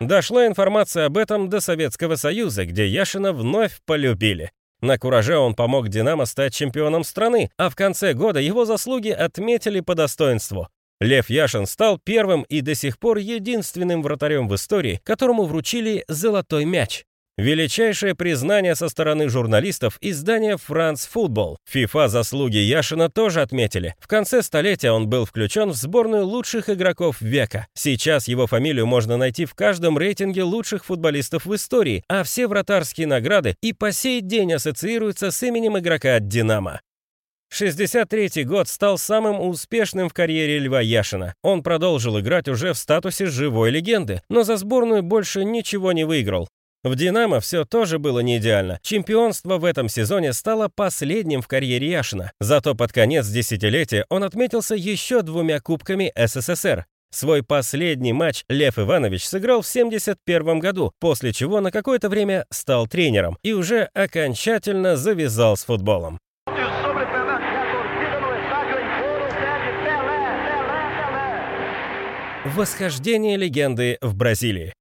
Дошла 0.00 0.46
информация 0.46 1.04
об 1.04 1.18
этом 1.18 1.50
до 1.50 1.60
Советского 1.60 2.16
Союза, 2.16 2.64
где 2.64 2.86
Яшина 2.86 3.34
вновь 3.34 3.80
полюбили. 3.84 4.50
На 4.80 4.98
кураже 4.98 5.36
он 5.36 5.54
помог 5.54 5.88
«Динамо» 5.88 6.24
стать 6.24 6.54
чемпионом 6.54 7.04
страны, 7.04 7.50
а 7.58 7.68
в 7.68 7.76
конце 7.76 8.14
года 8.14 8.40
его 8.40 8.64
заслуги 8.64 9.10
отметили 9.10 9.80
по 9.80 9.94
достоинству. 9.94 10.68
Лев 11.00 11.28
Яшин 11.28 11.66
стал 11.66 11.98
первым 11.98 12.44
и 12.44 12.62
до 12.62 12.74
сих 12.74 12.98
пор 12.98 13.18
единственным 13.18 14.02
вратарем 14.02 14.48
в 14.48 14.54
истории, 14.54 15.00
которому 15.04 15.44
вручили 15.44 16.04
«золотой 16.08 16.64
мяч». 16.64 17.04
Величайшее 17.40 18.14
признание 18.14 18.74
со 18.74 18.90
стороны 18.90 19.30
журналистов 19.30 19.96
издания 20.02 20.58
«France 20.58 21.08
Football». 21.10 21.56
FIFA 21.72 22.08
заслуги 22.08 22.58
Яшина 22.58 23.08
тоже 23.08 23.40
отметили. 23.40 23.94
В 23.98 24.08
конце 24.08 24.42
столетия 24.42 24.90
он 24.90 25.08
был 25.08 25.24
включен 25.24 25.70
в 25.70 25.74
сборную 25.74 26.26
лучших 26.26 26.68
игроков 26.68 27.22
века. 27.22 27.66
Сейчас 27.72 28.28
его 28.28 28.46
фамилию 28.46 28.84
можно 28.84 29.16
найти 29.16 29.46
в 29.46 29.54
каждом 29.54 29.96
рейтинге 29.96 30.42
лучших 30.42 30.84
футболистов 30.84 31.46
в 31.46 31.54
истории, 31.54 32.04
а 32.08 32.24
все 32.24 32.46
вратарские 32.46 33.06
награды 33.06 33.56
и 33.62 33.72
по 33.72 33.90
сей 33.90 34.20
день 34.20 34.52
ассоциируются 34.52 35.30
с 35.30 35.42
именем 35.42 35.78
игрока 35.78 36.20
«Динамо». 36.20 36.82
63 37.48 38.44
год 38.44 38.68
стал 38.68 38.98
самым 38.98 39.40
успешным 39.40 40.10
в 40.10 40.12
карьере 40.12 40.58
Льва 40.58 40.82
Яшина. 40.82 41.34
Он 41.42 41.62
продолжил 41.62 42.20
играть 42.20 42.48
уже 42.48 42.74
в 42.74 42.78
статусе 42.78 43.24
живой 43.26 43.70
легенды, 43.70 44.20
но 44.28 44.42
за 44.42 44.58
сборную 44.58 45.02
больше 45.02 45.42
ничего 45.42 45.92
не 45.92 46.04
выиграл. 46.04 46.46
В 46.82 46.94
«Динамо» 46.94 47.40
все 47.40 47.66
тоже 47.66 47.98
было 47.98 48.20
не 48.20 48.38
идеально. 48.38 48.78
Чемпионство 48.82 49.58
в 49.58 49.66
этом 49.66 49.90
сезоне 49.90 50.32
стало 50.32 50.68
последним 50.74 51.42
в 51.42 51.48
карьере 51.48 51.90
Яшина. 51.90 52.32
Зато 52.40 52.74
под 52.74 52.90
конец 52.90 53.26
десятилетия 53.26 54.06
он 54.08 54.24
отметился 54.24 54.74
еще 54.74 55.20
двумя 55.20 55.60
кубками 55.60 56.10
СССР. 56.16 56.86
Свой 57.12 57.42
последний 57.42 58.14
матч 58.14 58.44
Лев 58.48 58.78
Иванович 58.78 59.26
сыграл 59.26 59.60
в 59.60 59.68
1971 59.68 60.58
году, 60.58 60.92
после 61.00 61.34
чего 61.34 61.60
на 61.60 61.70
какое-то 61.70 62.08
время 62.08 62.46
стал 62.50 62.86
тренером 62.86 63.36
и 63.42 63.52
уже 63.52 63.90
окончательно 63.92 64.96
завязал 64.96 65.58
с 65.58 65.64
футболом. 65.64 66.18
Восхождение 72.46 73.36
легенды 73.36 73.98
в 74.00 74.14
Бразилии. 74.14 74.72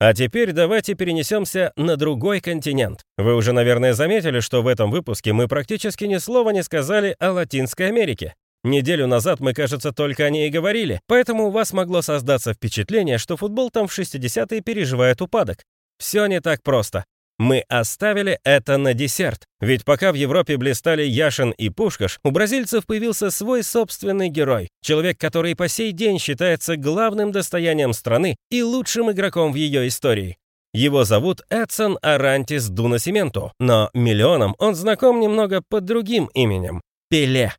А 0.00 0.14
теперь 0.14 0.52
давайте 0.52 0.94
перенесемся 0.94 1.74
на 1.76 1.98
другой 1.98 2.40
континент. 2.40 3.04
Вы 3.18 3.34
уже, 3.34 3.52
наверное, 3.52 3.92
заметили, 3.92 4.40
что 4.40 4.62
в 4.62 4.66
этом 4.66 4.90
выпуске 4.90 5.34
мы 5.34 5.46
практически 5.46 6.04
ни 6.04 6.16
слова 6.16 6.50
не 6.50 6.62
сказали 6.62 7.14
о 7.18 7.32
Латинской 7.32 7.88
Америке. 7.88 8.34
Неделю 8.64 9.06
назад 9.06 9.40
мы, 9.40 9.52
кажется, 9.52 9.92
только 9.92 10.24
о 10.24 10.30
ней 10.30 10.48
и 10.48 10.50
говорили, 10.50 11.02
поэтому 11.06 11.48
у 11.48 11.50
вас 11.50 11.74
могло 11.74 12.00
создаться 12.00 12.54
впечатление, 12.54 13.18
что 13.18 13.36
футбол 13.36 13.68
там 13.68 13.88
в 13.88 13.98
60-е 13.98 14.62
переживает 14.62 15.20
упадок. 15.20 15.64
Все 15.98 16.24
не 16.24 16.40
так 16.40 16.62
просто. 16.62 17.04
Мы 17.40 17.64
оставили 17.70 18.38
это 18.44 18.76
на 18.76 18.92
десерт. 18.92 19.46
Ведь 19.62 19.86
пока 19.86 20.12
в 20.12 20.14
Европе 20.14 20.58
блистали 20.58 21.04
Яшин 21.04 21.52
и 21.52 21.70
Пушкаш, 21.70 22.18
у 22.22 22.32
бразильцев 22.32 22.84
появился 22.84 23.30
свой 23.30 23.62
собственный 23.62 24.28
герой. 24.28 24.68
Человек, 24.82 25.18
который 25.18 25.56
по 25.56 25.66
сей 25.66 25.92
день 25.92 26.18
считается 26.18 26.76
главным 26.76 27.32
достоянием 27.32 27.94
страны 27.94 28.36
и 28.50 28.62
лучшим 28.62 29.10
игроком 29.10 29.52
в 29.52 29.54
ее 29.54 29.88
истории. 29.88 30.36
Его 30.74 31.04
зовут 31.04 31.40
Эдсон 31.48 31.98
Арантис 32.02 32.68
Дунасименто, 32.68 33.52
но 33.58 33.88
миллионам 33.94 34.54
он 34.58 34.74
знаком 34.74 35.18
немного 35.18 35.62
под 35.66 35.86
другим 35.86 36.26
именем– 36.34 36.82
Пеле. 37.08 37.54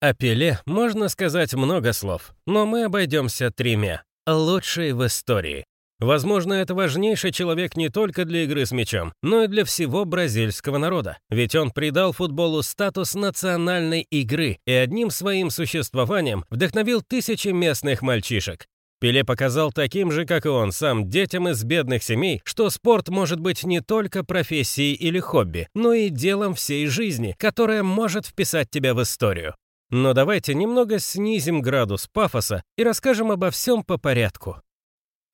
О 0.00 0.14
Пеле 0.14 0.60
можно 0.64 1.08
сказать 1.08 1.54
много 1.54 1.92
слов, 1.92 2.34
но 2.46 2.66
мы 2.66 2.84
обойдемся 2.84 3.50
тремя. 3.50 4.04
Лучший 4.28 4.92
в 4.92 5.04
истории. 5.04 5.64
Возможно, 6.00 6.52
это 6.52 6.76
важнейший 6.76 7.32
человек 7.32 7.76
не 7.76 7.88
только 7.88 8.24
для 8.24 8.44
игры 8.44 8.66
с 8.66 8.70
мячом, 8.70 9.12
но 9.22 9.42
и 9.42 9.48
для 9.48 9.64
всего 9.64 10.04
бразильского 10.04 10.78
народа. 10.78 11.18
Ведь 11.28 11.56
он 11.56 11.72
придал 11.72 12.12
футболу 12.12 12.62
статус 12.62 13.14
национальной 13.14 14.02
игры 14.02 14.58
и 14.64 14.72
одним 14.72 15.10
своим 15.10 15.50
существованием 15.50 16.44
вдохновил 16.50 17.02
тысячи 17.02 17.48
местных 17.48 18.02
мальчишек. 18.02 18.66
Пеле 19.00 19.24
показал 19.24 19.72
таким 19.72 20.10
же, 20.10 20.24
как 20.24 20.46
и 20.46 20.48
он 20.48 20.72
сам, 20.72 21.08
детям 21.08 21.48
из 21.48 21.62
бедных 21.62 22.02
семей, 22.02 22.42
что 22.44 22.68
спорт 22.70 23.08
может 23.08 23.38
быть 23.40 23.64
не 23.64 23.80
только 23.80 24.24
профессией 24.24 24.94
или 24.94 25.20
хобби, 25.20 25.68
но 25.74 25.92
и 25.92 26.08
делом 26.08 26.54
всей 26.54 26.86
жизни, 26.86 27.34
которое 27.38 27.82
может 27.82 28.26
вписать 28.26 28.70
тебя 28.70 28.94
в 28.94 29.02
историю. 29.02 29.54
Но 29.90 30.12
давайте 30.14 30.54
немного 30.54 30.98
снизим 30.98 31.60
градус 31.60 32.08
пафоса 32.12 32.62
и 32.76 32.84
расскажем 32.84 33.30
обо 33.30 33.50
всем 33.50 33.82
по 33.82 33.98
порядку. 33.98 34.60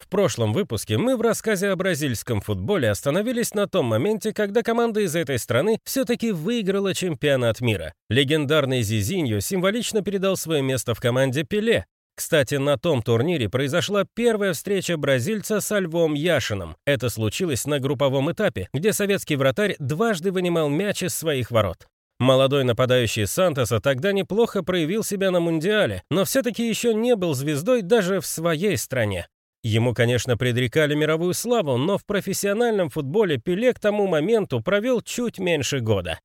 В 0.04 0.08
прошлом 0.08 0.52
выпуске 0.52 0.99
мы 0.99 1.16
в 1.16 1.23
рассказе 1.23 1.70
о 1.70 1.76
бразильском 1.76 2.42
футболе 2.42 2.90
остановились 2.90 3.54
на 3.54 3.66
том 3.66 3.87
моменте, 3.87 4.34
когда 4.34 4.62
команда 4.62 5.00
из 5.00 5.16
этой 5.16 5.38
страны 5.38 5.78
все-таки 5.82 6.30
выиграла 6.30 6.92
чемпионат 6.92 7.62
мира. 7.62 7.94
Легендарный 8.11 8.82
Зизиньо 8.82 9.40
символично 9.40 10.02
передал 10.02 10.37
свое 10.37 10.61
место 10.61 10.94
в 10.94 11.00
команде 11.00 11.44
Пеле, 11.44 11.87
кстати, 12.14 12.56
на 12.56 12.76
том 12.76 13.02
турнире 13.02 13.49
произошла 13.49 14.04
первая 14.14 14.52
встреча 14.52 14.99
бразильца 14.99 15.61
со 15.61 15.78
Львом 15.78 16.12
Яшином. 16.12 16.76
Это 16.84 17.08
случилось 17.08 17.66
на 17.66 17.80
групповом 17.80 18.30
этапе, 18.30 18.68
где 18.75 18.92
советский 18.92 19.37
вратарь 19.37 19.75
дважды 19.78 20.30
вынимал 20.30 20.68
мяч 20.68 21.02
из 21.02 21.14
своих 21.14 21.50
ворот. 21.50 21.88
Молодой 22.20 22.62
нападающий 22.62 23.26
Сантоса 23.26 23.80
тогда 23.80 24.12
неплохо 24.12 24.62
проявил 24.62 25.02
себя 25.02 25.32
на 25.32 25.40
Мундиале, 25.40 26.04
но 26.11 26.25
все-таки 26.25 26.68
еще 26.68 26.94
не 26.94 27.16
был 27.16 27.34
звездой 27.34 27.82
даже 27.82 28.20
в 28.20 28.26
своей 28.26 28.76
стране. 28.76 29.26
Ему, 29.64 29.94
конечно, 29.94 30.37
предрекали 30.37 30.94
мировую 30.94 31.33
славу, 31.33 31.78
но 31.78 31.97
в 31.97 32.04
профессиональном 32.04 32.90
футболе 32.90 33.38
Пеле 33.38 33.73
к 33.73 33.80
тому 33.80 34.06
моменту 34.06 34.61
провел 34.61 35.00
чуть 35.00 35.38
меньше 35.38 35.80
года. 35.80 36.21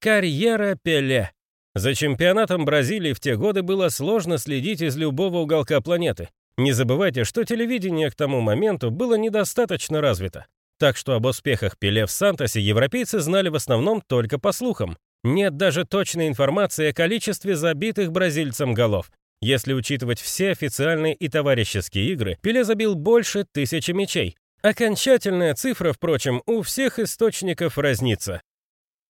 Карьера 0.00 0.76
Пеле. 0.82 1.30
За 1.76 1.94
чемпионатом 1.94 2.64
Бразилии 2.64 3.12
в 3.12 3.20
те 3.20 3.36
годы 3.36 3.62
было 3.62 3.90
сложно 3.90 4.38
следить 4.38 4.82
из 4.82 4.96
любого 4.96 5.38
уголка 5.38 5.80
планеты. 5.80 6.30
Не 6.56 6.72
забывайте, 6.72 7.24
что 7.24 7.44
телевидение 7.44 8.10
к 8.10 8.14
тому 8.14 8.40
моменту 8.40 8.90
было 8.90 9.14
недостаточно 9.14 10.00
развито. 10.00 10.46
Так 10.78 10.96
что 10.96 11.14
об 11.14 11.26
успехах 11.26 11.78
Пеле 11.78 12.06
в 12.06 12.10
Сантосе 12.10 12.60
европейцы 12.60 13.20
знали 13.20 13.48
в 13.48 13.54
основном 13.54 14.00
только 14.00 14.38
по 14.38 14.52
слухам. 14.52 14.96
Нет 15.22 15.56
даже 15.56 15.84
точной 15.84 16.28
информации 16.28 16.88
о 16.88 16.94
количестве 16.94 17.54
забитых 17.54 18.12
бразильцам 18.12 18.72
голов, 18.72 19.10
если 19.42 19.72
учитывать 19.72 20.20
все 20.20 20.50
официальные 20.50 21.14
и 21.14 21.28
товарищеские 21.28 22.12
игры, 22.12 22.36
Пеле 22.42 22.62
забил 22.62 22.94
больше 22.94 23.46
тысячи 23.50 23.92
мячей. 23.92 24.36
Окончательная 24.62 25.54
цифра, 25.54 25.94
впрочем, 25.94 26.42
у 26.44 26.60
всех 26.60 26.98
источников 26.98 27.78
разнится. 27.78 28.42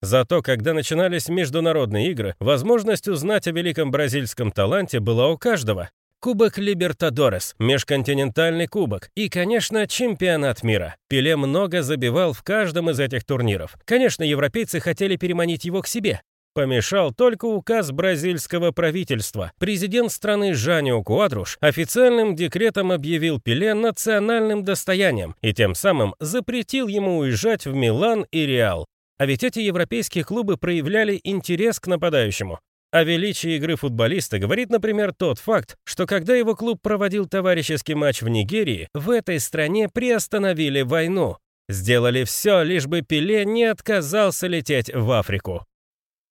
Зато, 0.01 0.41
когда 0.41 0.73
начинались 0.73 1.29
международные 1.29 2.13
игры, 2.13 2.37
возможность 2.39 3.09
узнать 3.09 3.49
о 3.49 3.51
великом 3.51 3.91
бразильском 3.91 4.53
таланте 4.53 5.01
была 5.01 5.29
у 5.29 5.37
каждого. 5.37 5.91
Кубок 6.21 6.59
Либертадорес, 6.59 7.55
межконтинентальный 7.59 8.67
кубок 8.67 9.09
и, 9.15 9.31
конечно, 9.31 9.87
чемпионат 9.87 10.63
мира. 10.63 10.97
Пеле 11.09 11.35
много 11.37 11.83
забивал 11.83 12.35
в 12.35 12.43
каждом 12.43 12.91
из 12.91 13.01
этих 13.01 13.25
турниров. 13.25 13.75
Конечно, 13.87 14.23
европейцы 14.23 14.81
хотели 14.81 15.17
переманить 15.17 15.65
его 15.65 15.81
к 15.81 15.87
себе, 15.87 16.21
Помешал 16.53 17.13
только 17.13 17.45
указ 17.45 17.93
бразильского 17.93 18.73
правительства. 18.73 19.53
Президент 19.61 20.11
страны 20.11 20.53
Жанио 20.53 21.01
Куадруш 21.03 21.57
официальным 21.61 22.35
декретом 22.35 22.91
объявил 22.91 23.41
Пеле 23.41 23.73
национальным 23.73 24.65
достоянием 24.65 25.37
и 25.43 25.55
тем 25.55 25.77
самым 25.77 26.17
запретил 26.19 26.89
ему 26.89 27.19
уезжать 27.19 27.67
в 27.67 27.73
Милан 27.73 28.27
и 28.33 28.47
Реал. 28.47 28.87
А 29.17 29.27
ведь 29.27 29.45
эти 29.45 29.61
европейские 29.61 30.25
клубы 30.25 30.57
проявляли 30.57 31.21
интерес 31.23 31.79
к 31.79 31.87
нападающему. 31.87 32.59
О 32.93 33.05
величии 33.05 33.57
игры 33.57 33.77
футболиста 33.77 34.41
говорит, 34.41 34.69
например, 34.71 35.13
тот 35.13 35.39
факт, 35.39 35.77
что 35.85 36.07
когда 36.07 36.35
его 36.35 36.57
клуб 36.57 36.81
проводил 36.83 37.27
товарищеский 37.27 37.95
матч 37.95 38.21
в 38.21 38.29
Нигерии, 38.29 38.89
в 38.95 39.11
этой 39.11 39.39
стране 39.39 39.89
приостановили 39.89 40.83
войну. 40.83 41.37
Сделали 41.69 42.25
все, 42.25 42.63
лишь 42.63 42.89
бы 42.89 43.03
Пеле 43.03 43.45
не 43.45 43.63
отказался 43.63 44.49
лететь 44.49 44.93
в 44.93 45.13
Африку. 45.13 45.65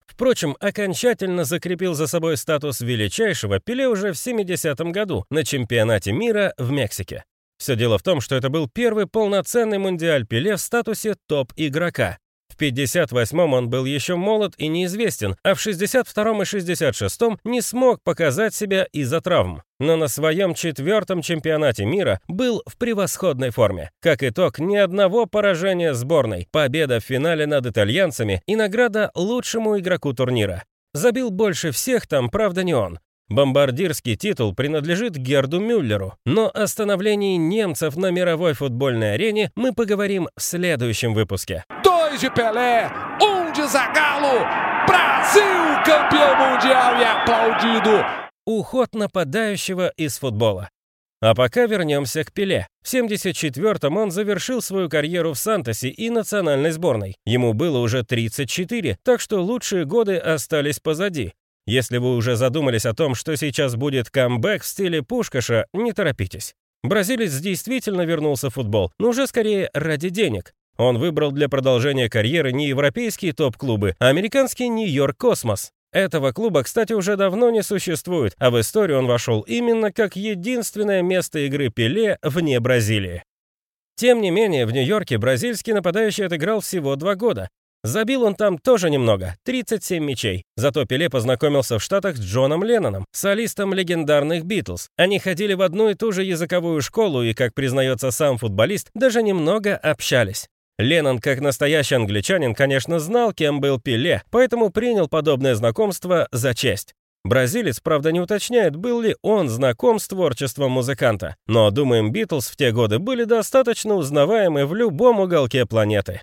Впрочем, 0.05 0.57
окончательно 0.59 1.45
закрепил 1.45 1.93
за 1.93 2.07
собой 2.07 2.35
статус 2.35 2.81
величайшего 2.81 3.61
Пеле 3.61 3.87
уже 3.87 4.11
в 4.11 4.17
70-м 4.17 4.91
году 4.91 5.23
на 5.29 5.45
чемпионате 5.45 6.11
мира 6.11 6.53
в 6.57 6.71
Мексике. 6.71 7.23
Все 7.57 7.77
дело 7.77 7.97
в 7.97 8.03
том, 8.03 8.19
что 8.19 8.35
это 8.35 8.49
был 8.49 8.67
первый 8.67 9.07
полноценный 9.07 9.77
мундиаль 9.77 10.27
Пеле 10.27 10.57
в 10.57 10.61
статусе 10.61 11.15
топ-игрока. 11.27 12.17
В 12.59 12.61
58-м 12.61 13.53
он 13.53 13.69
был 13.69 13.85
еще 13.85 14.17
молод 14.17 14.53
и 14.57 14.67
неизвестен, 14.67 15.37
а 15.43 15.53
в 15.55 15.65
62-м 15.65 16.41
и 16.41 16.45
66-м 16.45 17.39
не 17.45 17.61
смог 17.61 18.03
показать 18.03 18.53
себя 18.53 18.85
из-за 18.91 19.21
травм. 19.21 19.63
Но 19.79 19.95
на 19.95 20.09
своем 20.09 20.53
четвертом 20.53 21.21
чемпионате 21.21 21.85
мира 21.85 22.19
был 22.27 22.61
в 22.65 22.77
превосходной 22.77 23.51
форме. 23.51 23.91
Как 24.01 24.23
итог, 24.23 24.59
ни 24.59 24.75
одного 24.75 25.25
поражения 25.25 25.93
сборной, 25.93 26.49
победа 26.51 26.99
в 26.99 27.05
финале 27.05 27.47
над 27.47 27.65
итальянцами 27.65 28.41
и 28.45 28.57
награда 28.57 29.09
лучшему 29.15 29.79
игроку 29.79 30.11
турнира. 30.11 30.65
Забил 30.93 31.29
больше 31.29 31.71
всех 31.71 32.07
там, 32.07 32.29
правда, 32.29 32.65
не 32.65 32.73
он. 32.73 32.99
Бомбардирский 33.29 34.17
титул 34.17 34.53
принадлежит 34.53 35.15
Герду 35.15 35.61
Мюллеру, 35.61 36.15
но 36.25 36.49
о 36.53 36.67
становлении 36.67 37.37
немцев 37.37 37.95
на 37.95 38.09
мировой 38.09 38.53
футбольной 38.53 39.13
арене 39.13 39.51
мы 39.55 39.71
поговорим 39.71 40.27
в 40.35 40.41
следующем 40.41 41.13
выпуске. 41.13 41.63
Dois 42.19 42.27
de 42.27 42.29
Pelé, 42.31 42.89
um 43.21 43.51
de 43.53 43.65
Zagallo, 43.65 44.45
Brasil 44.85 45.83
campeão 45.85 46.35
mundial 46.35 46.99
e 46.99 47.05
aplaudido. 47.05 48.05
Уход 48.45 48.93
нападающего 48.93 49.93
из 49.95 50.17
футбола. 50.17 50.69
А 51.21 51.33
пока 51.33 51.65
вернемся 51.65 52.25
к 52.25 52.33
Пеле. 52.33 52.67
В 52.83 52.93
74-м 52.93 53.95
он 53.95 54.11
завершил 54.11 54.61
свою 54.61 54.89
карьеру 54.89 55.33
в 55.33 55.39
Сантосе 55.39 55.89
и 55.89 56.09
национальной 56.09 56.71
сборной. 56.71 57.15
Ему 57.25 57.53
было 57.53 57.77
уже 57.77 58.03
34, 58.03 58.97
так 59.03 59.21
что 59.21 59.41
лучшие 59.41 59.85
годы 59.85 60.17
остались 60.17 60.79
позади. 60.79 61.33
Если 61.67 61.99
вы 61.99 62.15
уже 62.15 62.35
задумались 62.35 62.85
о 62.85 62.93
том, 62.93 63.15
что 63.15 63.37
сейчас 63.37 63.75
будет 63.75 64.09
камбэк 64.09 64.63
в 64.63 64.67
стиле 64.67 65.03
Пушкаша, 65.03 65.67
не 65.73 65.93
торопитесь. 65.93 66.53
Бразилец 66.83 67.33
действительно 67.37 68.01
вернулся 68.01 68.49
в 68.49 68.55
футбол, 68.55 68.91
но 68.99 69.09
уже 69.09 69.27
скорее 69.27 69.69
ради 69.73 70.09
денег. 70.09 70.53
Он 70.79 70.97
выбрал 70.97 71.33
для 71.33 71.49
продолжения 71.49 72.09
карьеры 72.09 72.53
не 72.53 72.69
европейские 72.69 73.33
топ-клубы, 73.33 73.95
а 73.99 74.07
американский 74.07 74.69
Нью-Йорк 74.69 75.17
Космос. 75.17 75.71
Этого 75.91 76.31
клуба, 76.31 76.63
кстати, 76.63 76.93
уже 76.93 77.17
давно 77.17 77.49
не 77.49 77.63
существует, 77.63 78.33
а 78.39 78.49
в 78.49 78.59
историю 78.61 78.99
он 78.99 79.05
вошел 79.05 79.41
именно 79.41 79.91
как 79.91 80.15
единственное 80.15 81.01
место 81.01 81.39
игры 81.39 81.69
Пеле 81.69 82.17
вне 82.23 82.61
Бразилии. 82.61 83.23
Тем 83.95 84.21
не 84.21 84.31
менее, 84.31 84.65
в 84.65 84.71
Нью-Йорке 84.71 85.17
бразильский 85.17 85.73
нападающий 85.73 86.25
отыграл 86.25 86.61
всего 86.61 86.95
два 86.95 87.15
года, 87.15 87.49
Забил 87.83 88.23
он 88.23 88.35
там 88.35 88.57
тоже 88.57 88.89
немного, 88.89 89.35
37 89.45 90.03
мячей. 90.03 90.43
Зато 90.57 90.85
Пеле 90.85 91.09
познакомился 91.09 91.79
в 91.79 91.83
Штатах 91.83 92.17
с 92.17 92.19
Джоном 92.19 92.61
Ленноном, 92.61 93.05
солистом 93.13 93.73
легендарных 93.73 94.43
Битлз. 94.43 94.89
Они 94.97 95.17
ходили 95.17 95.53
в 95.53 95.61
одну 95.61 95.89
и 95.89 95.93
ту 95.93 96.11
же 96.11 96.25
языковую 96.25 96.81
школу 96.81 97.23
и, 97.23 97.33
как 97.33 97.53
признается 97.53 98.11
сам 98.11 98.37
футболист, 98.37 98.89
даже 98.93 99.23
немного 99.23 99.77
общались. 99.77 100.49
Леннон, 100.79 101.19
как 101.19 101.39
настоящий 101.39 101.93
англичанин, 101.93 102.55
конечно, 102.55 102.99
знал, 102.99 103.33
кем 103.33 103.61
был 103.61 103.79
Пеле, 103.79 104.23
поэтому 104.31 104.71
принял 104.71 105.07
подобное 105.07 105.53
знакомство 105.53 106.27
за 106.31 106.55
честь. 106.55 106.95
Бразилец, 107.23 107.79
правда, 107.79 108.11
не 108.11 108.19
уточняет, 108.19 108.75
был 108.75 109.01
ли 109.01 109.15
он 109.21 109.49
знаком 109.49 109.99
с 109.99 110.07
творчеством 110.07 110.71
музыканта, 110.71 111.35
но, 111.45 111.69
думаем, 111.69 112.11
Битлз 112.11 112.47
в 112.47 112.55
те 112.55 112.71
годы 112.71 112.97
были 112.97 113.25
достаточно 113.25 113.93
узнаваемы 113.93 114.65
в 114.65 114.73
любом 114.73 115.19
уголке 115.19 115.67
планеты 115.67 116.21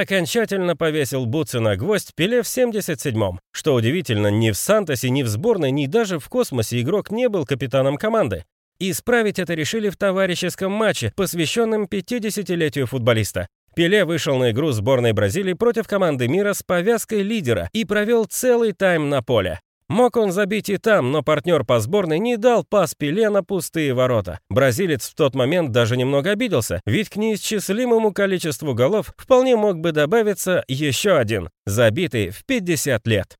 окончательно 0.00 0.76
повесил 0.76 1.26
бутсы 1.26 1.60
на 1.60 1.76
гвоздь 1.76 2.12
Пеле 2.14 2.42
в 2.42 2.46
77-м. 2.46 3.40
Что 3.52 3.74
удивительно, 3.74 4.28
ни 4.28 4.50
в 4.50 4.56
Сантосе, 4.56 5.10
ни 5.10 5.22
в 5.22 5.28
сборной, 5.28 5.70
ни 5.70 5.86
даже 5.86 6.18
в 6.18 6.28
космосе 6.28 6.80
игрок 6.80 7.10
не 7.10 7.28
был 7.28 7.44
капитаном 7.44 7.96
команды. 7.96 8.44
Исправить 8.78 9.38
это 9.38 9.54
решили 9.54 9.88
в 9.88 9.96
товарищеском 9.96 10.70
матче, 10.70 11.12
посвященном 11.16 11.84
50-летию 11.84 12.86
футболиста. 12.86 13.48
Пеле 13.76 14.06
вышел 14.06 14.38
на 14.38 14.52
игру 14.52 14.72
сборной 14.72 15.12
Бразилии 15.12 15.52
против 15.52 15.86
команды 15.86 16.28
мира 16.28 16.54
с 16.54 16.62
повязкой 16.62 17.20
лидера 17.20 17.68
и 17.74 17.84
провел 17.84 18.24
целый 18.24 18.72
тайм 18.72 19.10
на 19.10 19.22
поле. 19.22 19.60
Мог 19.90 20.16
он 20.16 20.32
забить 20.32 20.70
и 20.70 20.78
там, 20.78 21.12
но 21.12 21.22
партнер 21.22 21.62
по 21.62 21.78
сборной 21.78 22.18
не 22.18 22.38
дал 22.38 22.64
пас 22.64 22.94
Пеле 22.94 23.28
на 23.28 23.44
пустые 23.44 23.92
ворота. 23.92 24.40
Бразилец 24.48 25.10
в 25.10 25.14
тот 25.14 25.34
момент 25.34 25.72
даже 25.72 25.98
немного 25.98 26.30
обиделся, 26.30 26.80
ведь 26.86 27.10
к 27.10 27.16
неисчислимому 27.16 28.14
количеству 28.14 28.72
голов 28.72 29.12
вполне 29.18 29.56
мог 29.56 29.76
бы 29.78 29.92
добавиться 29.92 30.64
еще 30.68 31.18
один, 31.18 31.50
забитый 31.66 32.30
в 32.30 32.46
50 32.46 33.06
лет. 33.06 33.36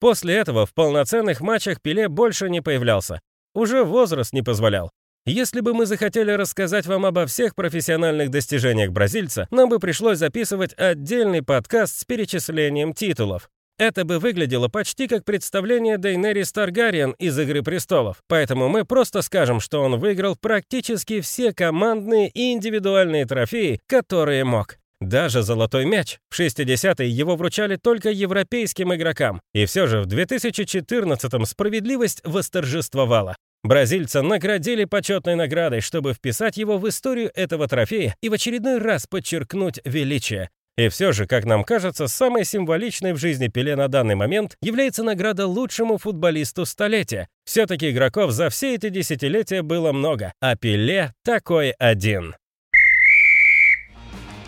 После 0.00 0.34
этого 0.34 0.66
в 0.66 0.74
полноценных 0.74 1.40
матчах 1.40 1.80
Пеле 1.80 2.08
больше 2.08 2.50
не 2.50 2.60
появлялся. 2.60 3.20
Уже 3.54 3.84
возраст 3.84 4.34
не 4.34 4.42
позволял. 4.42 4.90
Если 5.24 5.60
бы 5.60 5.72
мы 5.72 5.86
захотели 5.86 6.32
рассказать 6.32 6.86
вам 6.86 7.06
обо 7.06 7.26
всех 7.26 7.54
профессиональных 7.54 8.30
достижениях 8.30 8.90
бразильца, 8.90 9.46
нам 9.52 9.68
бы 9.68 9.78
пришлось 9.78 10.18
записывать 10.18 10.74
отдельный 10.76 11.44
подкаст 11.44 12.00
с 12.00 12.04
перечислением 12.04 12.92
титулов. 12.92 13.48
Это 13.78 14.04
бы 14.04 14.18
выглядело 14.18 14.66
почти 14.66 15.06
как 15.06 15.24
представление 15.24 15.96
Дейнерис 15.96 16.50
Таргариен 16.50 17.12
из 17.20 17.38
«Игры 17.38 17.62
престолов», 17.62 18.16
поэтому 18.26 18.68
мы 18.68 18.84
просто 18.84 19.22
скажем, 19.22 19.60
что 19.60 19.82
он 19.82 20.00
выиграл 20.00 20.34
практически 20.34 21.20
все 21.20 21.52
командные 21.52 22.28
и 22.28 22.52
индивидуальные 22.52 23.24
трофеи, 23.24 23.80
которые 23.86 24.42
мог. 24.42 24.78
Даже 25.00 25.42
золотой 25.42 25.84
мяч. 25.84 26.18
В 26.30 26.38
60-е 26.38 27.08
его 27.08 27.36
вручали 27.36 27.76
только 27.76 28.10
европейским 28.10 28.92
игрокам. 28.92 29.40
И 29.52 29.66
все 29.66 29.86
же 29.86 30.02
в 30.02 30.06
2014-м 30.06 31.44
справедливость 31.46 32.22
восторжествовала. 32.24 33.36
Бразильца 33.64 34.22
наградили 34.22 34.84
почетной 34.84 35.36
наградой, 35.36 35.80
чтобы 35.80 36.14
вписать 36.14 36.56
его 36.56 36.78
в 36.78 36.88
историю 36.88 37.30
этого 37.34 37.68
трофея 37.68 38.16
и 38.20 38.28
в 38.28 38.32
очередной 38.32 38.78
раз 38.78 39.06
подчеркнуть 39.06 39.78
величие. 39.84 40.50
И 40.76 40.88
все 40.88 41.12
же, 41.12 41.26
как 41.26 41.44
нам 41.44 41.62
кажется, 41.62 42.08
самой 42.08 42.44
символичной 42.44 43.12
в 43.12 43.18
жизни 43.18 43.46
Пеле 43.46 43.76
на 43.76 43.86
данный 43.86 44.16
момент 44.16 44.56
является 44.62 45.04
награда 45.04 45.46
лучшему 45.46 45.98
футболисту 45.98 46.64
столетия. 46.64 47.28
Все-таки 47.44 47.90
игроков 47.90 48.32
за 48.32 48.48
все 48.48 48.74
эти 48.74 48.88
десятилетия 48.88 49.62
было 49.62 49.92
много, 49.92 50.32
а 50.40 50.56
Пеле 50.56 51.12
такой 51.22 51.70
один. 51.72 52.34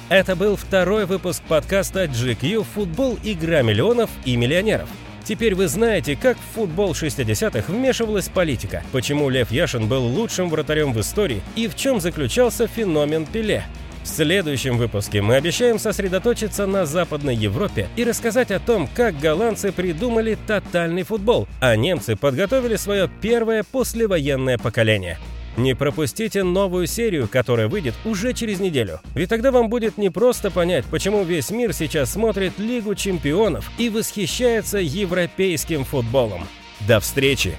Это 0.09 0.35
был 0.35 0.57
второй 0.57 1.07
выпуск 1.07 1.43
подкаста 1.49 2.05
GQ 2.05 2.65
«Футбол. 2.65 3.19
Игра 3.23 3.63
миллионов 3.63 4.11
и 4.25 4.37
миллионеров». 4.37 4.89
Теперь 5.25 5.55
вы 5.55 5.69
знаете, 5.69 6.17
как 6.17 6.37
в 6.37 6.55
футбол 6.55 6.93
60-х 6.93 7.73
вмешивалась 7.73 8.29
политика, 8.29 8.83
почему 8.93 9.31
Лев 9.31 9.51
Яшин 9.51 9.89
был 9.89 10.05
лучшим 10.05 10.51
вратарем 10.51 10.93
в 10.93 11.01
истории 11.01 11.43
и 11.57 11.67
в 11.67 11.75
чем 11.75 12.01
заключался 12.01 12.67
феномен 12.67 13.25
Пеле. 13.25 13.65
В 14.03 14.07
следующем 14.07 14.77
выпуске 14.77 15.23
мы 15.23 15.37
обещаем 15.37 15.79
сосредоточиться 15.79 16.67
на 16.67 16.85
Западной 16.85 17.35
Европе 17.35 17.89
и 17.97 18.05
рассказать 18.05 18.51
о 18.51 18.61
том, 18.61 18.87
как 18.95 19.19
голландцы 19.19 19.73
придумали 19.73 20.37
тотальный 20.47 21.05
футбол, 21.05 21.49
а 21.59 21.75
немцы 21.75 22.15
подготовили 22.15 22.77
свое 22.77 23.09
первое 23.23 23.63
послевоенное 23.63 24.59
поколение. 24.59 25.19
Не 25.57 25.75
пропустите 25.75 26.43
новую 26.43 26.87
серию, 26.87 27.29
которая 27.29 27.69
выйдет 27.69 27.95
уже 28.05 28.33
через 28.33 28.59
неделю. 28.59 29.01
Ведь 29.15 29.29
тогда 29.29 29.53
вам 29.53 29.69
будет 29.69 29.99
не 29.99 30.11
просто 30.11 30.51
понять, 30.51 30.85
почему 30.87 31.23
весь 31.23 31.51
мир 31.51 31.73
сейчас 31.73 32.13
смотрит 32.13 32.59
Лигу 32.59 32.95
чемпионов 32.95 33.71
и 33.79 33.89
восхищается 33.89 34.79
европейским 34.79 35.85
футболом. 35.85 36.47
До 36.87 36.99
встречи! 37.01 37.55